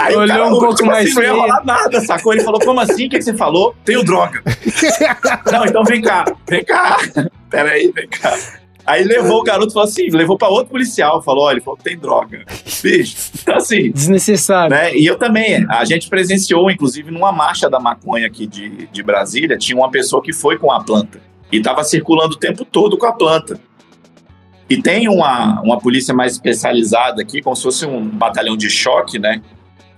[0.00, 2.32] Aí Olhou um o- pouco mais assim, não ia rolar nada, sacou?
[2.32, 3.06] Ele falou: como assim?
[3.06, 3.74] O que, que você falou?
[3.84, 4.42] Tenho droga.
[5.52, 6.96] não, então vem cá, vem cá.
[7.50, 8.36] Peraí, vem cá.
[8.86, 11.98] Aí levou o garoto, falou assim, levou pra outro policial, falou, olha, ele falou, tem
[11.98, 12.44] droga.
[12.82, 14.76] Bicho, então assim, Desnecessário.
[14.76, 14.94] né?
[14.94, 19.58] E eu também, a gente presenciou, inclusive, numa marcha da maconha aqui de, de Brasília,
[19.58, 21.20] tinha uma pessoa que foi com a planta
[21.50, 23.58] e estava circulando o tempo todo com a planta.
[24.68, 29.18] E tem uma, uma polícia mais especializada aqui, como se fosse um batalhão de choque,
[29.18, 29.40] né?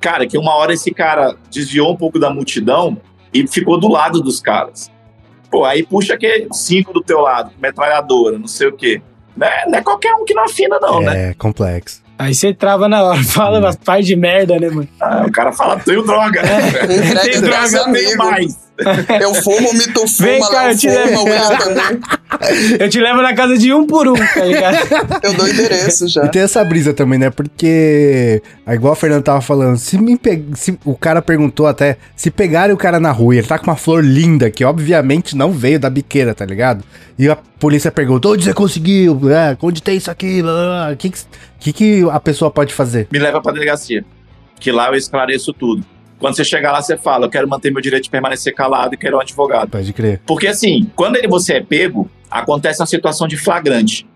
[0.01, 2.99] Cara, que uma hora esse cara desviou um pouco da multidão
[3.33, 4.91] e ficou do lado dos caras.
[5.51, 9.01] Pô, aí puxa que cinco do teu lado, metralhadora, não sei o quê.
[9.37, 9.51] Né?
[9.67, 11.31] Não é qualquer um que não afina, não, né?
[11.31, 12.03] É complexo.
[12.19, 14.89] Aí você trava na hora, fala umas par de merda, né, mano?
[15.01, 16.43] Ah, o cara fala, tenho droga.
[16.83, 18.68] Entrega Tem pros droga, tenho mais.
[19.21, 21.59] Eu fumo, o Mito Vem fuma, cá, Léo eu te fuma, levo.
[21.59, 22.01] também.
[22.79, 24.77] Eu te levo na casa de um por um, tá ligado?
[25.23, 26.25] Eu dou endereço já.
[26.25, 27.31] E tem essa brisa também, né?
[27.31, 30.45] Porque, é igual a Fernanda tava falando, se, me pe...
[30.55, 33.65] se o cara perguntou até, se pegarem o cara na rua e ele tá com
[33.67, 36.85] uma flor linda, que obviamente não veio da biqueira, tá ligado?
[37.19, 39.19] E a polícia perguntou, onde você conseguiu?
[39.31, 40.43] É, onde tem isso aqui?
[40.93, 41.27] O que, que,
[41.59, 43.09] que, que a pessoa pode fazer?
[43.11, 44.05] Me leva pra delegacia.
[44.61, 45.85] Que lá eu esclareço tudo.
[46.19, 48.99] Quando você chegar lá, você fala, eu quero manter meu direito de permanecer calado e
[48.99, 49.71] quero um advogado.
[49.71, 50.21] Pode crer.
[50.27, 54.07] Porque assim, quando ele, você é pego, acontece uma situação de flagrante.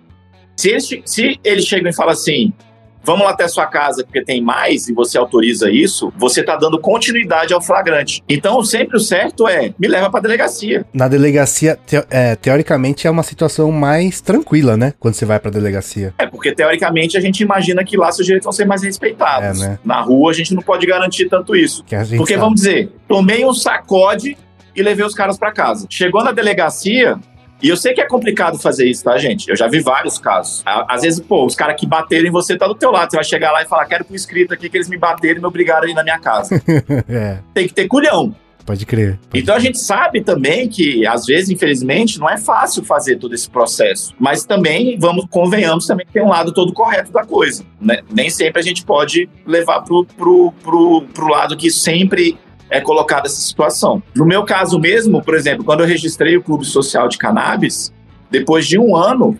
[0.56, 2.52] Se ele, se ele chega e fala assim,
[3.04, 6.78] vamos lá até sua casa porque tem mais e você autoriza isso, você tá dando
[6.80, 8.22] continuidade ao flagrante.
[8.28, 10.84] Então, sempre o certo é, me leva pra delegacia.
[10.92, 14.94] Na delegacia, teo- é, teoricamente, é uma situação mais tranquila, né?
[15.00, 16.14] Quando você vai pra delegacia.
[16.18, 19.60] É porque, teoricamente, a gente imagina que lá seus direitos vão ser mais respeitados.
[19.62, 19.78] É, né?
[19.84, 21.84] Na rua, a gente não pode garantir tanto isso.
[22.16, 22.36] Porque, sabe.
[22.36, 24.36] vamos dizer, tomei um sacode
[24.74, 25.86] e levei os caras pra casa.
[25.90, 27.18] Chegou na delegacia,
[27.62, 29.48] e eu sei que é complicado fazer isso, tá, gente?
[29.48, 30.62] Eu já vi vários casos.
[30.66, 33.10] Às vezes, pô, os caras que bateram em você tá do teu lado.
[33.10, 35.40] Você vai chegar lá e falar, quero por escrito aqui que eles me bateram e
[35.40, 36.60] me obrigaram a ir na minha casa.
[37.08, 38.34] é, Tem que ter culhão.
[38.66, 39.18] pode crer.
[39.30, 43.32] Pode Então a gente sabe também que, às vezes, infelizmente, não é fácil fazer todo
[43.34, 44.12] esse processo.
[44.18, 47.64] Mas também, vamos, convenhamos também que tem um lado todo correto da coisa.
[47.80, 48.00] né?
[48.10, 52.36] Nem sempre a gente pode levar pro, pro, pro, pro lado que sempre
[52.72, 54.02] é colocada essa situação.
[54.16, 57.92] No meu caso mesmo, por exemplo, quando eu registrei o Clube Social de Cannabis,
[58.30, 59.38] depois de um ano,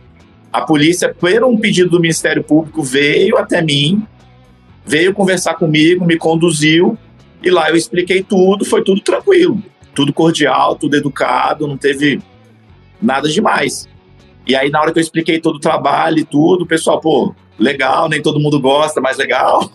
[0.52, 4.06] a polícia, por um pedido do Ministério Público, veio até mim,
[4.84, 6.98] veio conversar comigo, me conduziu,
[7.42, 9.62] e lá eu expliquei tudo, foi tudo tranquilo.
[9.94, 12.20] Tudo cordial, tudo educado, não teve
[13.00, 13.88] nada demais.
[14.46, 17.34] E aí, na hora que eu expliquei todo o trabalho e tudo, o pessoal, pô,
[17.62, 19.70] legal, nem todo mundo gosta, mas legal.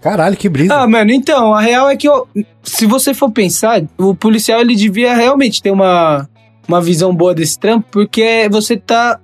[0.00, 0.74] Caralho, que brisa.
[0.74, 2.24] Ah, mano, então, a real é que ó,
[2.62, 6.28] se você for pensar, o policial ele devia realmente ter uma,
[6.66, 9.20] uma visão boa desse trampo, porque você tá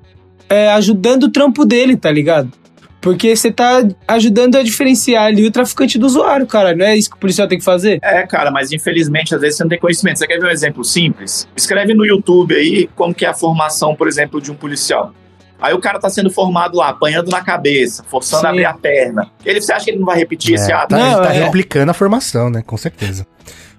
[0.49, 2.53] é, ajudando o trampo dele, tá ligado?
[3.01, 6.75] Porque você tá ajudando a diferenciar ali o traficante do usuário, cara.
[6.75, 8.01] Não é isso que o policial tem que fazer?
[8.03, 10.19] É, cara, mas infelizmente às vezes você não tem conhecimento.
[10.19, 11.49] Você quer ver um exemplo simples?
[11.57, 15.15] Escreve no YouTube aí como que é a formação, por exemplo, de um policial.
[15.61, 18.47] Aí o cara tá sendo formado lá, apanhando na cabeça, forçando Sim.
[18.47, 19.31] a abrir a perna.
[19.45, 20.89] Ele, você acha que ele não vai repetir esse É, ato?
[20.91, 21.45] tá, Não, ele tá é.
[21.45, 22.63] replicando a formação, né?
[22.67, 23.27] Com certeza.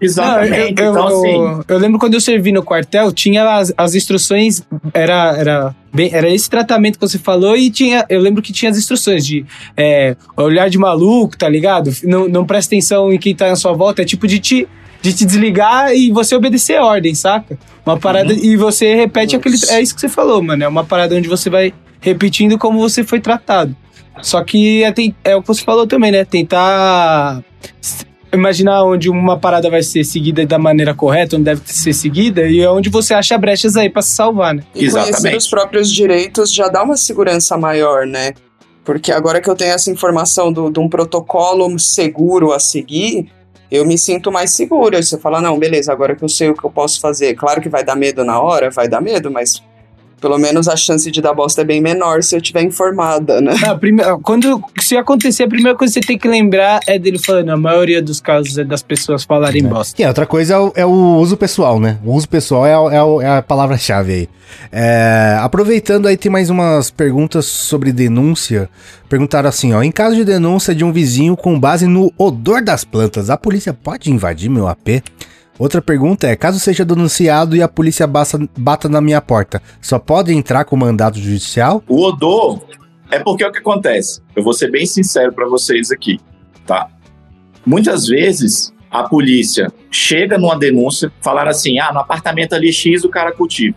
[0.02, 0.50] Exatamente.
[0.52, 3.74] Não, eu, então, eu- assim, eu- eu lembro quando eu servi no quartel, tinha as,
[3.78, 4.62] as instruções,
[4.94, 8.72] era, era, bem, era esse tratamento que você falou e tinha, eu lembro que tinha
[8.72, 11.92] as instruções de é, olhar de maluco, tá ligado?
[12.04, 14.68] Não, não presta atenção em quem tá na sua volta, é tipo de te,
[15.02, 17.58] de te desligar e você obedecer a ordem, saca?
[17.86, 21.16] Uma parada, e você repete aquele, é isso que você falou, mano, é uma parada
[21.16, 23.76] onde você vai repetindo como você foi tratado.
[24.22, 26.26] Só que é, é o que você falou também, né?
[26.26, 27.42] Tentar
[28.32, 32.60] imaginar onde uma parada vai ser seguida da maneira correta, onde deve ser seguida, e
[32.60, 34.64] é onde você acha brechas aí pra se salvar, né?
[34.76, 35.38] E conhecer Exatamente.
[35.38, 38.34] os próprios direitos já dá uma segurança maior, né?
[38.84, 43.28] Porque agora que eu tenho essa informação do- de um protocolo seguro a seguir,
[43.72, 45.02] eu me sinto mais segura.
[45.02, 47.36] Você fala, não, beleza, agora que eu sei o que eu posso fazer.
[47.36, 49.64] Claro que vai dar medo na hora, vai dar medo, mas
[50.20, 53.54] pelo menos a chance de dar bosta é bem menor se eu estiver informada, né?
[53.68, 57.18] A prime- quando se acontecer, a primeira coisa que você tem que lembrar é dele
[57.20, 59.96] falando, a maioria dos casos é das pessoas falarem bosta.
[59.96, 61.98] Que é, outra coisa é o, é o uso pessoal, né?
[62.04, 64.30] O uso pessoal é, o- é é a palavra-chave aí.
[64.72, 68.70] É, aproveitando aí, tem mais umas perguntas sobre denúncia.
[69.08, 69.82] Perguntaram assim, ó.
[69.82, 73.74] Em caso de denúncia de um vizinho com base no odor das plantas, a polícia
[73.74, 75.02] pode invadir meu AP?
[75.60, 80.00] Outra pergunta é, caso seja denunciado e a polícia basta- bata na minha porta, só
[80.00, 81.84] pode entrar com mandado judicial?
[81.88, 82.62] o odor
[83.12, 84.22] é porque é o que acontece.
[84.36, 86.18] Eu vou ser bem sincero pra vocês aqui,
[86.66, 86.88] tá?
[87.66, 93.10] Muitas vezes a polícia chega numa denúncia, falar assim: ah, no apartamento ali X o
[93.10, 93.76] cara cultiva.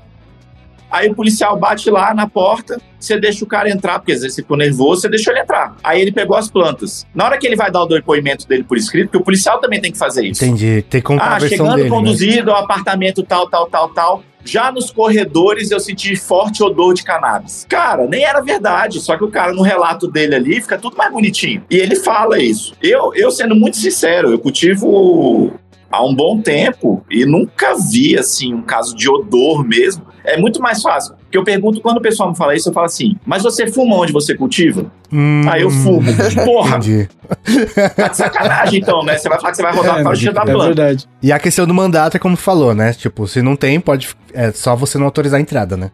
[0.93, 4.35] Aí o policial bate lá na porta, você deixa o cara entrar, porque às vezes
[4.37, 5.75] você ficou nervoso, você deixou ele entrar.
[5.83, 7.07] Aí ele pegou as plantas.
[7.15, 9.81] Na hora que ele vai dar o depoimento dele por escrito, porque o policial também
[9.81, 10.45] tem que fazer isso.
[10.45, 11.97] Entendi, tem que contar Ah, a versão chegando dele, né?
[11.97, 14.23] conduzido ao apartamento tal, tal, tal, tal.
[14.45, 17.65] Já nos corredores eu senti forte odor de cannabis.
[17.69, 21.11] Cara, nem era verdade, só que o cara no relato dele ali fica tudo mais
[21.11, 21.63] bonitinho.
[21.71, 22.75] E ele fala isso.
[22.83, 25.55] Eu, eu sendo muito sincero, eu cultivo
[25.91, 30.12] há um bom tempo e nunca vi assim um caso de odor mesmo.
[30.25, 31.15] É muito mais fácil.
[31.23, 33.97] Porque eu pergunto quando o pessoal me fala isso, eu falo assim: "Mas você fuma
[33.97, 36.03] onde você cultiva?" Hum, Aí eu fumo.
[36.45, 37.09] Porra, Entendi.
[37.97, 39.19] tá de sacanagem então, né?
[39.19, 40.65] Você vai falar que você vai rodar É, para o da é planta.
[40.67, 41.09] verdade.
[41.23, 42.93] E a questão do mandato é como falou, né?
[42.93, 44.11] Tipo, se não tem, pode.
[44.33, 45.91] É só você não autorizar a entrada, né?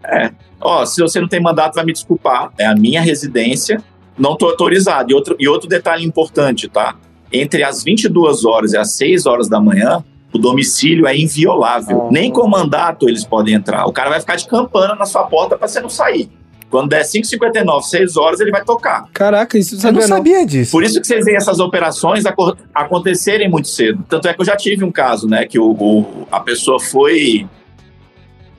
[0.61, 2.51] Ó, se você não tem mandato, vai me desculpar.
[2.59, 3.83] É a minha residência,
[4.19, 5.11] não tô autorizado.
[5.11, 6.95] E outro, e outro detalhe importante, tá?
[7.33, 12.03] Entre as 22 horas e as 6 horas da manhã, o domicílio é inviolável.
[12.07, 12.09] Ah.
[12.11, 13.87] Nem com mandato eles podem entrar.
[13.87, 16.31] O cara vai ficar de campana na sua porta pra você não sair.
[16.71, 19.07] Quando der 5h59, 6 horas, ele vai tocar.
[19.15, 20.17] Caraca, isso eu Eu não sabia não.
[20.19, 20.71] sabia disso.
[20.71, 24.05] Por isso que vocês veem essas operações aco- acontecerem muito cedo.
[24.07, 25.47] Tanto é que eu já tive um caso, né?
[25.47, 27.47] Que o, o- a pessoa foi.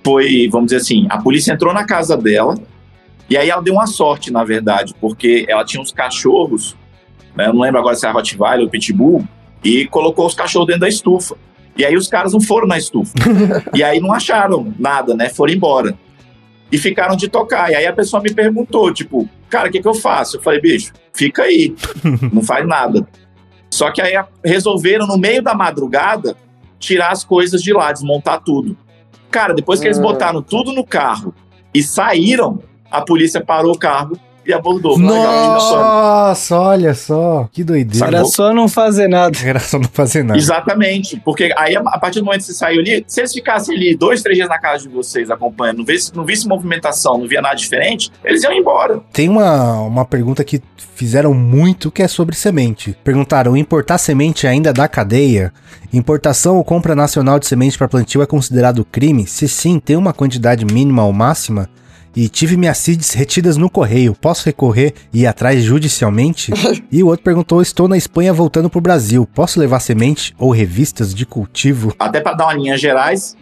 [0.03, 2.55] Foi, vamos dizer assim, a polícia entrou na casa dela.
[3.29, 6.75] E aí ela deu uma sorte, na verdade, porque ela tinha uns cachorros,
[7.35, 9.23] né, eu não lembro agora se é Rottweiler ou Pitbull,
[9.63, 11.35] e colocou os cachorros dentro da estufa.
[11.79, 13.13] E aí os caras não foram na estufa.
[13.73, 15.29] e aí não acharam nada, né?
[15.29, 15.97] Foram embora.
[16.69, 17.71] E ficaram de tocar.
[17.71, 20.35] E aí a pessoa me perguntou, tipo, cara, o que, que eu faço?
[20.37, 21.73] Eu falei, bicho, fica aí,
[22.33, 23.07] não faz nada.
[23.71, 24.13] Só que aí
[24.43, 26.35] resolveram, no meio da madrugada,
[26.77, 28.75] tirar as coisas de lá, desmontar tudo.
[29.31, 30.01] Cara, depois que eles Ah.
[30.01, 31.33] botaram tudo no carro
[31.73, 32.59] e saíram,
[32.91, 34.97] a polícia parou o carro e abordou.
[34.97, 37.47] Nossa, olha só.
[37.51, 38.07] Que doideira.
[38.07, 39.37] Era só não fazer nada.
[39.43, 40.39] Era só não fazer nada.
[40.39, 43.95] Exatamente, porque aí a partir do momento que você saiu ali, se eles ficassem ali
[43.95, 47.41] dois, três dias na casa de vocês acompanhando, não visse, não visse movimentação, não via
[47.41, 49.01] nada diferente, eles iam embora.
[49.13, 50.61] Tem uma, uma pergunta que
[50.95, 52.97] fizeram muito que é sobre semente.
[53.03, 55.53] Perguntaram: importar semente ainda dá cadeia?
[55.91, 59.25] Importação ou compra nacional de semente para plantio é considerado crime?
[59.25, 61.69] Se sim, tem uma quantidade mínima ou máxima?
[62.21, 64.13] E tive minhas seeds retidas no correio.
[64.13, 66.51] Posso recorrer e ir atrás judicialmente?
[66.91, 69.25] e o outro perguntou: Estou na Espanha voltando pro Brasil.
[69.33, 71.95] Posso levar semente ou revistas de cultivo?
[71.97, 73.37] Até para dar uma linha gerais,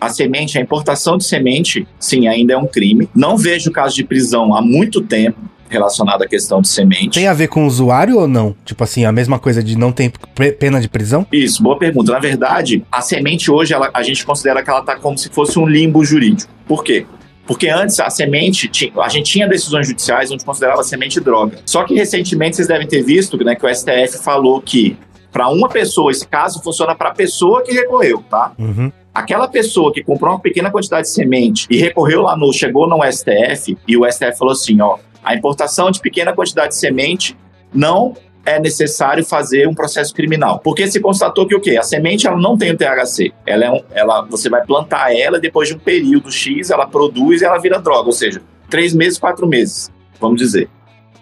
[0.00, 3.08] a semente, a importação de semente, sim, ainda é um crime.
[3.14, 7.10] Não vejo caso de prisão há muito tempo relacionado à questão de semente.
[7.10, 8.56] Tem a ver com o usuário ou não?
[8.64, 11.24] Tipo assim, a mesma coisa de não tem pre- pena de prisão?
[11.30, 12.10] Isso, boa pergunta.
[12.10, 15.58] Na verdade, a semente hoje, ela- a gente considera que ela está como se fosse
[15.60, 16.50] um limbo jurídico.
[16.66, 17.06] Por quê?
[17.46, 21.58] Porque antes a semente, ti- a gente tinha decisões judiciais onde considerava a semente droga.
[21.64, 24.96] Só que recentemente vocês devem ter visto né, que o STF falou que
[25.30, 28.52] para uma pessoa, esse caso funciona para a pessoa que recorreu, tá?
[28.58, 28.90] Uhum.
[29.14, 32.98] Aquela pessoa que comprou uma pequena quantidade de semente e recorreu lá no, chegou no
[33.10, 37.36] STF e o STF falou assim, ó, a importação de pequena quantidade de semente
[37.72, 38.14] não
[38.46, 40.60] é necessário fazer um processo criminal.
[40.60, 41.76] Porque se constatou que o quê?
[41.76, 43.32] A semente ela não tem o THC.
[43.44, 47.42] Ela é um, ela, você vai plantar ela depois de um período X ela produz
[47.42, 48.06] e ela vira droga.
[48.06, 48.40] Ou seja,
[48.70, 49.90] três meses, quatro meses,
[50.20, 50.70] vamos dizer.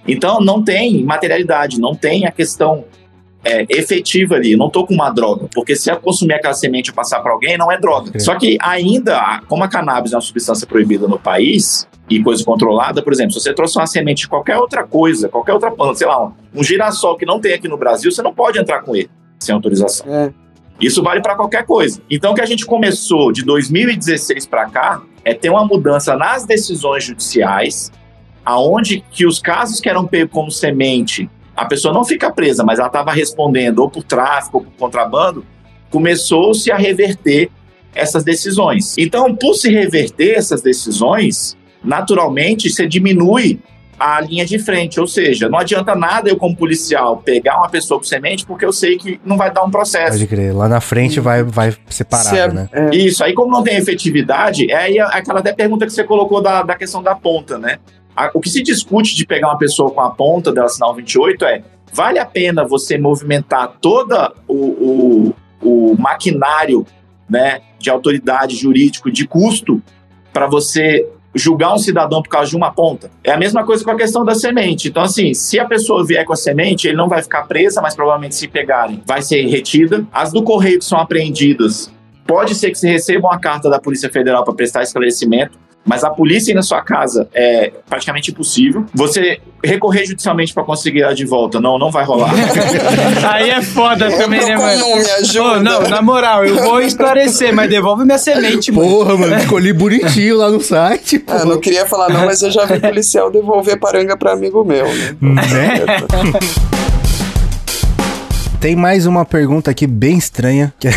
[0.06, 2.84] Então não tem materialidade, não tem a questão
[3.44, 4.52] é, efetiva ali.
[4.52, 7.32] Eu não tô com uma droga, porque se eu consumir aquela semente e passar para
[7.32, 8.12] alguém, não é droga.
[8.12, 8.18] Sim.
[8.18, 13.02] Só que ainda, como a cannabis é uma substância proibida no país e coisa controlada,
[13.02, 16.06] por exemplo, se você trouxe uma semente de qualquer outra coisa, qualquer outra planta, sei
[16.06, 18.96] lá, um, um girassol que não tem aqui no Brasil, você não pode entrar com
[18.96, 20.06] ele sem autorização.
[20.12, 20.32] É.
[20.80, 22.00] Isso vale para qualquer coisa.
[22.10, 26.44] Então, o que a gente começou de 2016 para cá é ter uma mudança nas
[26.44, 27.92] decisões judiciais,
[28.44, 32.78] aonde que os casos que eram pegos como semente, a pessoa não fica presa, mas
[32.78, 35.44] ela estava respondendo ou por tráfico ou por contrabando,
[35.90, 37.50] começou-se a reverter
[37.94, 38.96] essas decisões.
[38.98, 43.60] Então, por se reverter essas decisões, naturalmente você diminui
[43.98, 48.00] a linha de frente, ou seja, não adianta nada eu como policial pegar uma pessoa
[48.00, 50.12] com semente porque eu sei que não vai dar um processo.
[50.18, 50.52] Pode crer.
[50.54, 52.68] Lá na frente vai, vai separado, Se é- né?
[52.72, 52.96] é.
[52.96, 56.64] Isso, aí como não tem efetividade, é aí aquela até pergunta que você colocou da,
[56.64, 57.78] da questão da ponta, né?
[58.16, 61.44] A- o que se discute de pegar uma pessoa com a ponta dela sinal 28
[61.44, 61.62] é,
[61.92, 66.86] vale a pena você movimentar toda o, o, o maquinário
[67.28, 69.82] né, de autoridade jurídico de custo
[70.32, 73.10] para você julgar um cidadão por causa de uma ponta.
[73.24, 74.86] É a mesma coisa com a questão da semente.
[74.88, 77.94] Então, assim, se a pessoa vier com a semente, ele não vai ficar presa, mas
[77.96, 80.06] provavelmente se pegarem, vai ser retida.
[80.12, 81.92] As do correio que são apreendidas,
[82.24, 86.10] pode ser que você receba uma carta da Polícia Federal para prestar esclarecimento, mas a
[86.10, 88.86] polícia ir na sua casa é praticamente impossível.
[88.94, 92.32] Você recorrer judicialmente para conseguir ela de volta, não, não vai rolar.
[93.30, 94.78] Aí é foda Eu também, né, mano?
[94.78, 95.58] não me ajuda.
[95.58, 98.88] Ô, não, na moral, eu vou esclarecer, mas devolve minha semente, mano.
[98.88, 101.22] Porra, mano, escolhi bonitinho lá no site.
[101.26, 104.86] Ah, não queria falar não, mas eu já vi policial devolver paranga pra amigo meu,
[104.86, 105.16] né?
[105.20, 105.84] Né?
[108.60, 110.72] Tem mais uma pergunta aqui bem estranha.
[110.78, 110.92] Que é...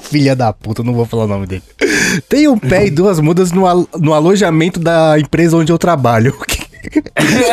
[0.00, 1.62] Filha da puta, não vou falar o nome dele.
[2.28, 6.34] Tem um pé e duas mudas no, al- no alojamento da empresa onde eu trabalho.
[6.84, 7.00] O que- Se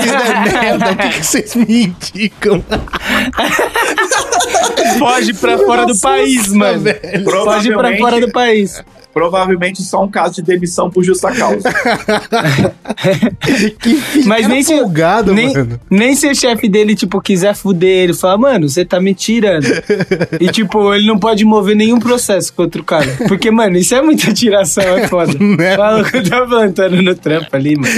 [0.09, 2.61] der merda, o que, que vocês me indicam?
[4.99, 6.83] Foge pra fora do país, mano.
[7.43, 8.83] Foge pra fora do país.
[9.13, 11.69] Provavelmente só um caso de demissão por justa causa.
[13.79, 15.79] Que Mas nem se- folgado, Nem, mano.
[15.89, 19.65] nem se o chefe dele, tipo, quiser fuder ele, fala, mano, você tá me tirando.
[20.39, 23.07] e, tipo, ele não pode mover nenhum processo contra o cara.
[23.27, 25.31] Porque, mano, isso é muita tiração, é foda.
[25.41, 25.75] Né?
[25.75, 27.93] O maluco tá plantando no trampo ali, mano.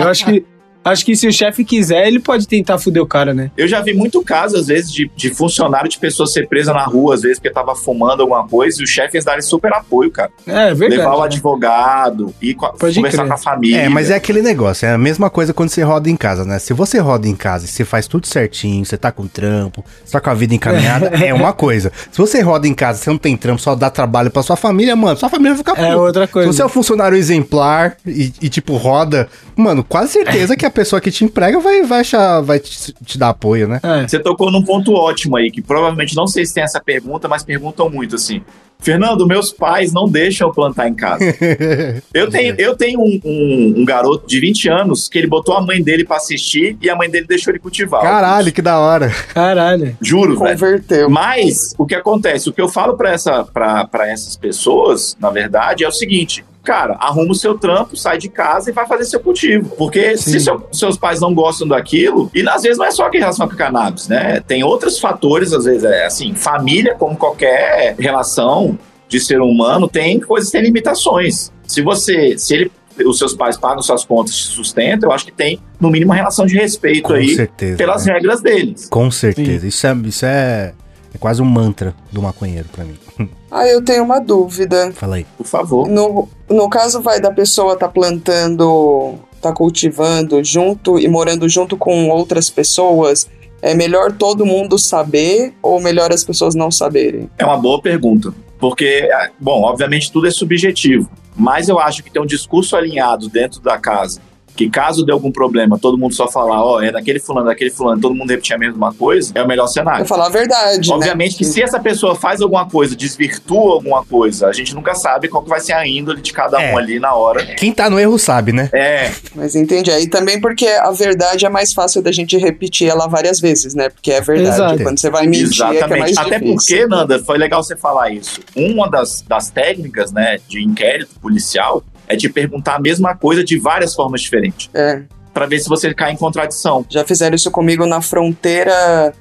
[0.00, 0.44] Eu acho que.
[0.84, 3.50] Acho que se o chefe quiser, ele pode tentar fuder o cara, né?
[3.56, 6.84] Eu já vi muito caso, às vezes, de, de funcionário de pessoa ser presa na
[6.84, 10.30] rua, às vezes, porque tava fumando alguma coisa, e os chefes darem super apoio, cara.
[10.46, 11.00] É, é verdade.
[11.02, 11.26] Levar o né?
[11.26, 13.28] advogado, ir Pode conversar crer.
[13.28, 13.82] com a família.
[13.82, 16.58] É, mas é aquele negócio, é a mesma coisa quando você roda em casa, né?
[16.58, 20.12] Se você roda em casa e você faz tudo certinho, você tá com trampo, você
[20.12, 21.92] tá com a vida encaminhada, é uma coisa.
[22.10, 24.96] Se você roda em casa, você não tem trampo, só dá trabalho pra sua família,
[24.96, 25.98] mano, sua família vai ficar É puta.
[25.98, 26.50] outra coisa.
[26.50, 30.71] Se você é um funcionário exemplar e, e, tipo, roda, mano, quase certeza que a
[30.72, 33.80] pessoa que te emprega vai, vai, achar, vai te, te dar apoio, né?
[33.82, 34.08] É.
[34.08, 37.44] Você tocou num ponto ótimo aí, que provavelmente não sei se tem essa pergunta, mas
[37.44, 38.42] perguntam muito assim.
[38.80, 41.22] Fernando, meus pais não deixam eu plantar em casa.
[42.12, 45.60] Eu tenho, eu tenho um, um- um garoto de 20 anos que ele botou a
[45.62, 48.02] mãe dele pra assistir e a mãe dele deixou ele cultivar.
[48.02, 49.08] Caralho, que da hora.
[49.32, 49.96] Caralho.
[50.00, 50.50] Juro, velho.
[50.58, 51.08] Converteu.
[51.08, 52.48] Mas o que acontece?
[52.48, 56.44] O que eu falo pra essa, pra- pra essas pessoas, na verdade, é o seguinte.
[56.64, 59.70] Cara, arruma o seu trampo, sai de casa e vai fazer seu cultivo.
[59.76, 63.18] Porque se seu- seus pais não gostam daquilo, e às vezes não é só em
[63.18, 64.40] relação com cannabis, né?
[64.46, 70.20] Tem outros fatores, às vezes, é assim, família, como qualquer relação de ser humano, tem
[70.20, 71.52] coisas que têm limitações.
[71.66, 72.72] Se você, se ele,
[73.04, 76.16] os seus pais pagam suas contas, te sustentam, eu acho que tem, no mínimo, uma
[76.16, 77.76] relação de respeito Com aí certeza.
[77.76, 78.12] pelas né?
[78.14, 78.86] regras deles.
[78.88, 79.66] Com certeza.
[79.66, 80.72] Isso, é, isso é,
[81.14, 82.96] é quase um mantra do maconheiro pra mim.
[83.52, 84.90] Ah, eu tenho uma dúvida.
[84.92, 85.26] Fala aí.
[85.36, 85.86] Por favor.
[85.86, 92.08] No, no caso, vai da pessoa tá plantando, tá cultivando junto e morando junto com
[92.08, 93.28] outras pessoas,
[93.60, 97.28] é melhor todo mundo saber ou melhor as pessoas não saberem?
[97.36, 98.32] É uma boa pergunta.
[98.58, 101.10] Porque, ah, bom, obviamente tudo é subjetivo.
[101.36, 104.20] Mas eu acho que ter um discurso alinhado dentro da casa,
[104.54, 108.00] que caso dê algum problema, todo mundo só falar, ó, é daquele fulano, daquele fulano,
[108.00, 110.02] todo mundo repetir a mesma coisa, é o melhor cenário.
[110.02, 110.94] Eu falar a verdade, né?
[110.94, 115.28] Obviamente que se essa pessoa faz alguma coisa, desvirtua alguma coisa, a gente nunca sabe
[115.28, 116.72] qual que vai ser a índole de cada É.
[116.72, 117.44] um ali na hora.
[117.54, 118.68] Quem tá no erro sabe, né?
[118.72, 119.90] É, Mas entendi.
[119.90, 123.88] Aí também porque a verdade é mais fácil da gente repetir ela várias vezes, né?
[123.88, 124.48] Porque é verdade.
[124.54, 124.82] Exato.
[124.82, 126.54] Quando você vai mentir é que é mais Até difícil.
[126.56, 128.40] porque, Nanda, foi legal você falar isso.
[128.54, 131.82] Uma das, das técnicas, né, de inquérito policial
[132.12, 134.68] é te perguntar a mesma coisa de várias formas diferentes.
[134.74, 135.02] É.
[135.32, 136.84] Pra ver se você cai em contradição.
[136.88, 139.14] Já fizeram isso comigo na fronteira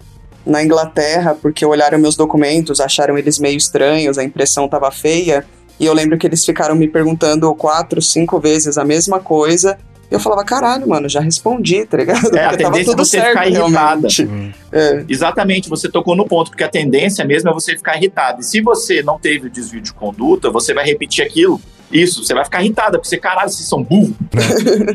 [0.46, 5.46] na Inglaterra, porque olharam meus documentos, acharam eles meio estranhos, a impressão tava feia.
[5.80, 9.78] E eu lembro que eles ficaram me perguntando quatro, cinco vezes a mesma coisa.
[10.10, 12.36] E eu falava, caralho, mano, já respondi, tá ligado?
[12.36, 14.08] É, a tendência é você ficar irritada.
[14.22, 14.52] Hum.
[14.72, 15.06] É.
[15.08, 18.42] Exatamente, você tocou no ponto, porque a tendência mesmo é você ficar irritado.
[18.42, 21.62] E se você não teve o desvio de conduta, você vai repetir aquilo.
[21.92, 24.14] Isso, você vai ficar irritada, porque você, caralho, vocês são burros.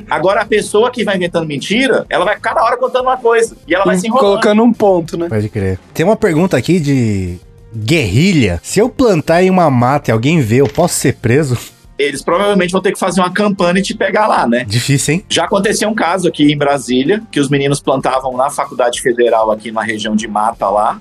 [0.09, 3.57] Agora, a pessoa que vai inventando mentira, ela vai cada hora contando uma coisa.
[3.67, 4.27] E ela vai se enrolando.
[4.27, 5.29] Colocando um ponto, né?
[5.29, 5.79] Pode crer.
[5.93, 7.39] Tem uma pergunta aqui de
[7.75, 8.61] guerrilha.
[8.63, 11.59] Se eu plantar em uma mata e alguém vê, eu posso ser preso?
[11.99, 14.65] Eles provavelmente vão ter que fazer uma campanha e te pegar lá, né?
[14.65, 15.25] Difícil, hein?
[15.29, 19.73] Já aconteceu um caso aqui em Brasília, que os meninos plantavam na faculdade federal aqui
[19.73, 21.01] na região de mata lá.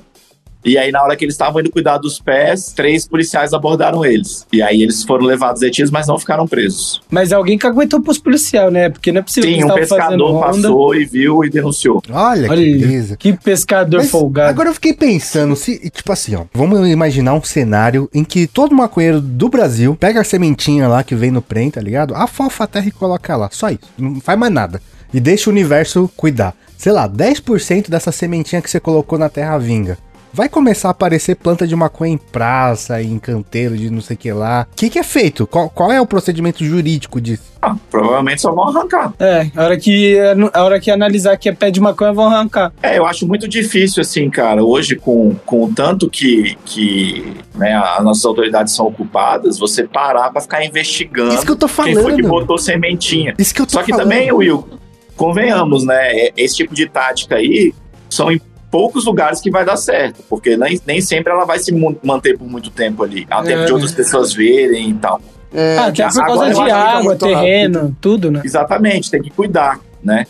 [0.65, 4.47] E aí, na hora que eles estavam indo cuidar dos pés, três policiais abordaram eles.
[4.51, 7.01] E aí eles foram levados detidos, mas não ficaram presos.
[7.09, 8.89] Mas alguém que aguentou pros policial, né?
[8.89, 12.01] Porque não é possível que Sim, eles um pescador passou e viu e denunciou.
[12.09, 13.17] Olha, Olha, que beleza.
[13.17, 14.49] que pescador Mas folgado.
[14.49, 18.73] Agora eu fiquei pensando, se, tipo assim, ó, vamos imaginar um cenário em que todo
[18.73, 22.15] maconheiro do Brasil pega a sementinha lá que vem no prem, tá ligado?
[22.15, 24.81] Afofa a terra e coloca lá, só isso, não faz mais nada.
[25.13, 26.55] E deixa o universo cuidar.
[26.77, 29.97] Sei lá, 10% dessa sementinha que você colocou na terra vinga.
[30.35, 34.19] Vai começar a aparecer planta de maconha em praça, em canteiro de não sei o
[34.19, 34.67] que lá.
[34.69, 35.47] O que, que é feito?
[35.47, 37.43] Qual, qual é o procedimento jurídico disso?
[37.61, 39.13] Ah, provavelmente só vão arrancar.
[39.17, 40.17] É, a hora que,
[40.53, 42.73] a hora que analisar que é pé de maconha, vão arrancar.
[42.83, 47.73] É, eu acho muito difícil, assim, cara, hoje com, com o tanto que, que né,
[47.73, 51.93] as nossas autoridades são ocupadas, você parar pra ficar investigando Isso que eu tô quem
[51.93, 52.27] foi que falando.
[52.27, 53.33] botou sementinha.
[53.39, 54.03] Isso que eu tô Só que falando.
[54.09, 54.67] também, Will,
[55.15, 56.11] convenhamos, né?
[56.11, 57.73] é- Esse tipo de tática aí
[58.09, 58.29] são
[58.75, 61.71] poucos lugares que vai dar certo, porque nem, nem sempre ela vai se
[62.03, 63.25] manter por muito tempo ali.
[63.29, 63.65] Há tempo É.
[63.65, 65.21] de outras pessoas verem e tal.
[65.53, 68.41] É, ah, até por causa de água, terreno, tudo, né?
[68.43, 70.27] Exatamente, tem que cuidar, né?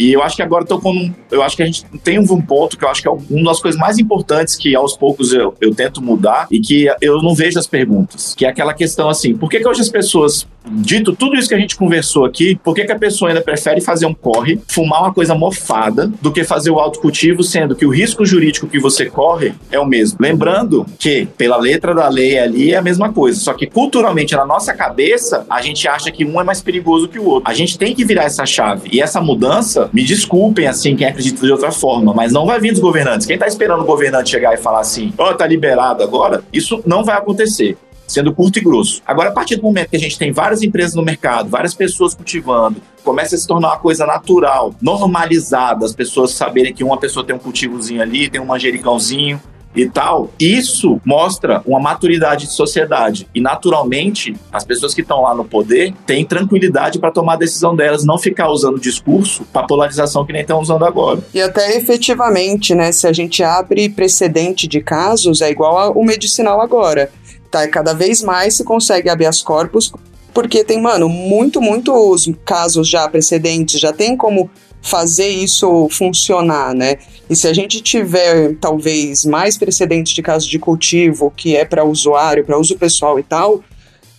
[0.00, 1.12] E eu acho que agora tô com.
[1.30, 3.50] Eu acho que a gente tem um um ponto que eu acho que é uma
[3.50, 7.34] das coisas mais importantes que aos poucos eu, eu tento mudar e que eu não
[7.34, 8.34] vejo as perguntas.
[8.36, 11.54] Que é aquela questão assim: por que, que hoje as pessoas, dito tudo isso que
[11.54, 15.02] a gente conversou aqui, por que, que a pessoa ainda prefere fazer um corre, fumar
[15.02, 19.06] uma coisa mofada, do que fazer o autocultivo, sendo que o risco jurídico que você
[19.06, 20.18] corre é o mesmo?
[20.20, 23.40] Lembrando que, pela letra da lei ali, é a mesma coisa.
[23.40, 27.18] Só que culturalmente, na nossa cabeça, a gente acha que um é mais perigoso que
[27.18, 27.50] o outro.
[27.50, 28.88] A gente tem que virar essa chave.
[28.92, 32.72] E essa mudança, me desculpem, assim, quem acredita de outra forma, mas não vai vir
[32.72, 33.26] dos governantes.
[33.26, 37.04] Quem tá esperando o governante chegar e falar assim, ó, tá liberado agora, isso não
[37.04, 37.76] vai acontecer.
[38.06, 39.00] Sendo curto e grosso.
[39.06, 42.12] Agora, a partir do momento que a gente tem várias empresas no mercado, várias pessoas
[42.12, 47.24] cultivando, começa a se tornar uma coisa natural, normalizada, as pessoas saberem que uma pessoa
[47.24, 49.40] tem um cultivozinho ali, tem um manjericãozinho,
[49.74, 53.28] e tal, isso mostra uma maturidade de sociedade.
[53.34, 57.76] E naturalmente, as pessoas que estão lá no poder têm tranquilidade para tomar a decisão
[57.76, 61.20] delas, não ficar usando discurso para polarização que nem estão usando agora.
[61.32, 62.90] E até efetivamente, né?
[62.90, 67.10] Se a gente abre precedente de casos, é igual o medicinal agora.
[67.50, 67.66] Tá?
[67.68, 69.92] Cada vez mais se consegue habeas corpus,
[70.32, 74.50] porque tem, mano, muito, muitos casos já precedentes, já tem como
[74.82, 76.96] fazer isso funcionar, né?
[77.28, 81.84] E se a gente tiver, talvez, mais precedentes de casos de cultivo, que é para
[81.84, 83.62] usuário, para uso pessoal e tal,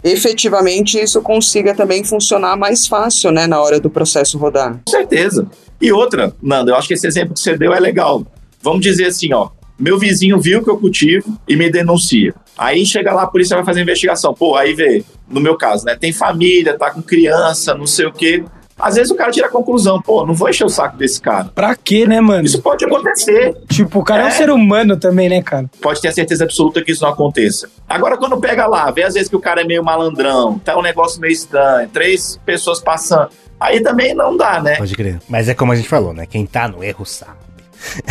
[0.03, 4.79] efetivamente isso consiga também funcionar mais fácil, né, na hora do processo rodar.
[4.85, 5.47] Com certeza.
[5.81, 8.25] E outra, Nanda, eu acho que esse exemplo que você deu é legal.
[8.61, 12.35] Vamos dizer assim, ó, meu vizinho viu que eu cultivo e me denuncia.
[12.55, 14.31] Aí chega lá, a polícia vai fazer investigação.
[14.31, 15.97] Pô, aí vê, no meu caso, né?
[15.99, 18.43] Tem família, tá com criança, não sei o quê.
[18.79, 21.45] Às vezes o cara tira a conclusão, pô, não vou encher o saco desse cara.
[21.53, 22.43] Pra quê, né, mano?
[22.45, 23.55] Isso pode acontecer.
[23.69, 24.25] Tipo, o cara é.
[24.25, 24.31] um É.
[24.31, 25.69] ser humano também, né, cara?
[25.81, 27.69] Pode ter a certeza absoluta que isso não aconteça.
[27.87, 30.81] Agora, quando pega lá, vê às vezes que o cara é meio malandrão, tá um
[30.81, 33.29] negócio meio estranho, três pessoas passando.
[33.59, 34.75] Aí também não dá, né?
[34.77, 35.19] Pode crer.
[35.29, 36.25] Mas é como a gente falou, né?
[36.25, 37.37] Quem tá no erro sabe.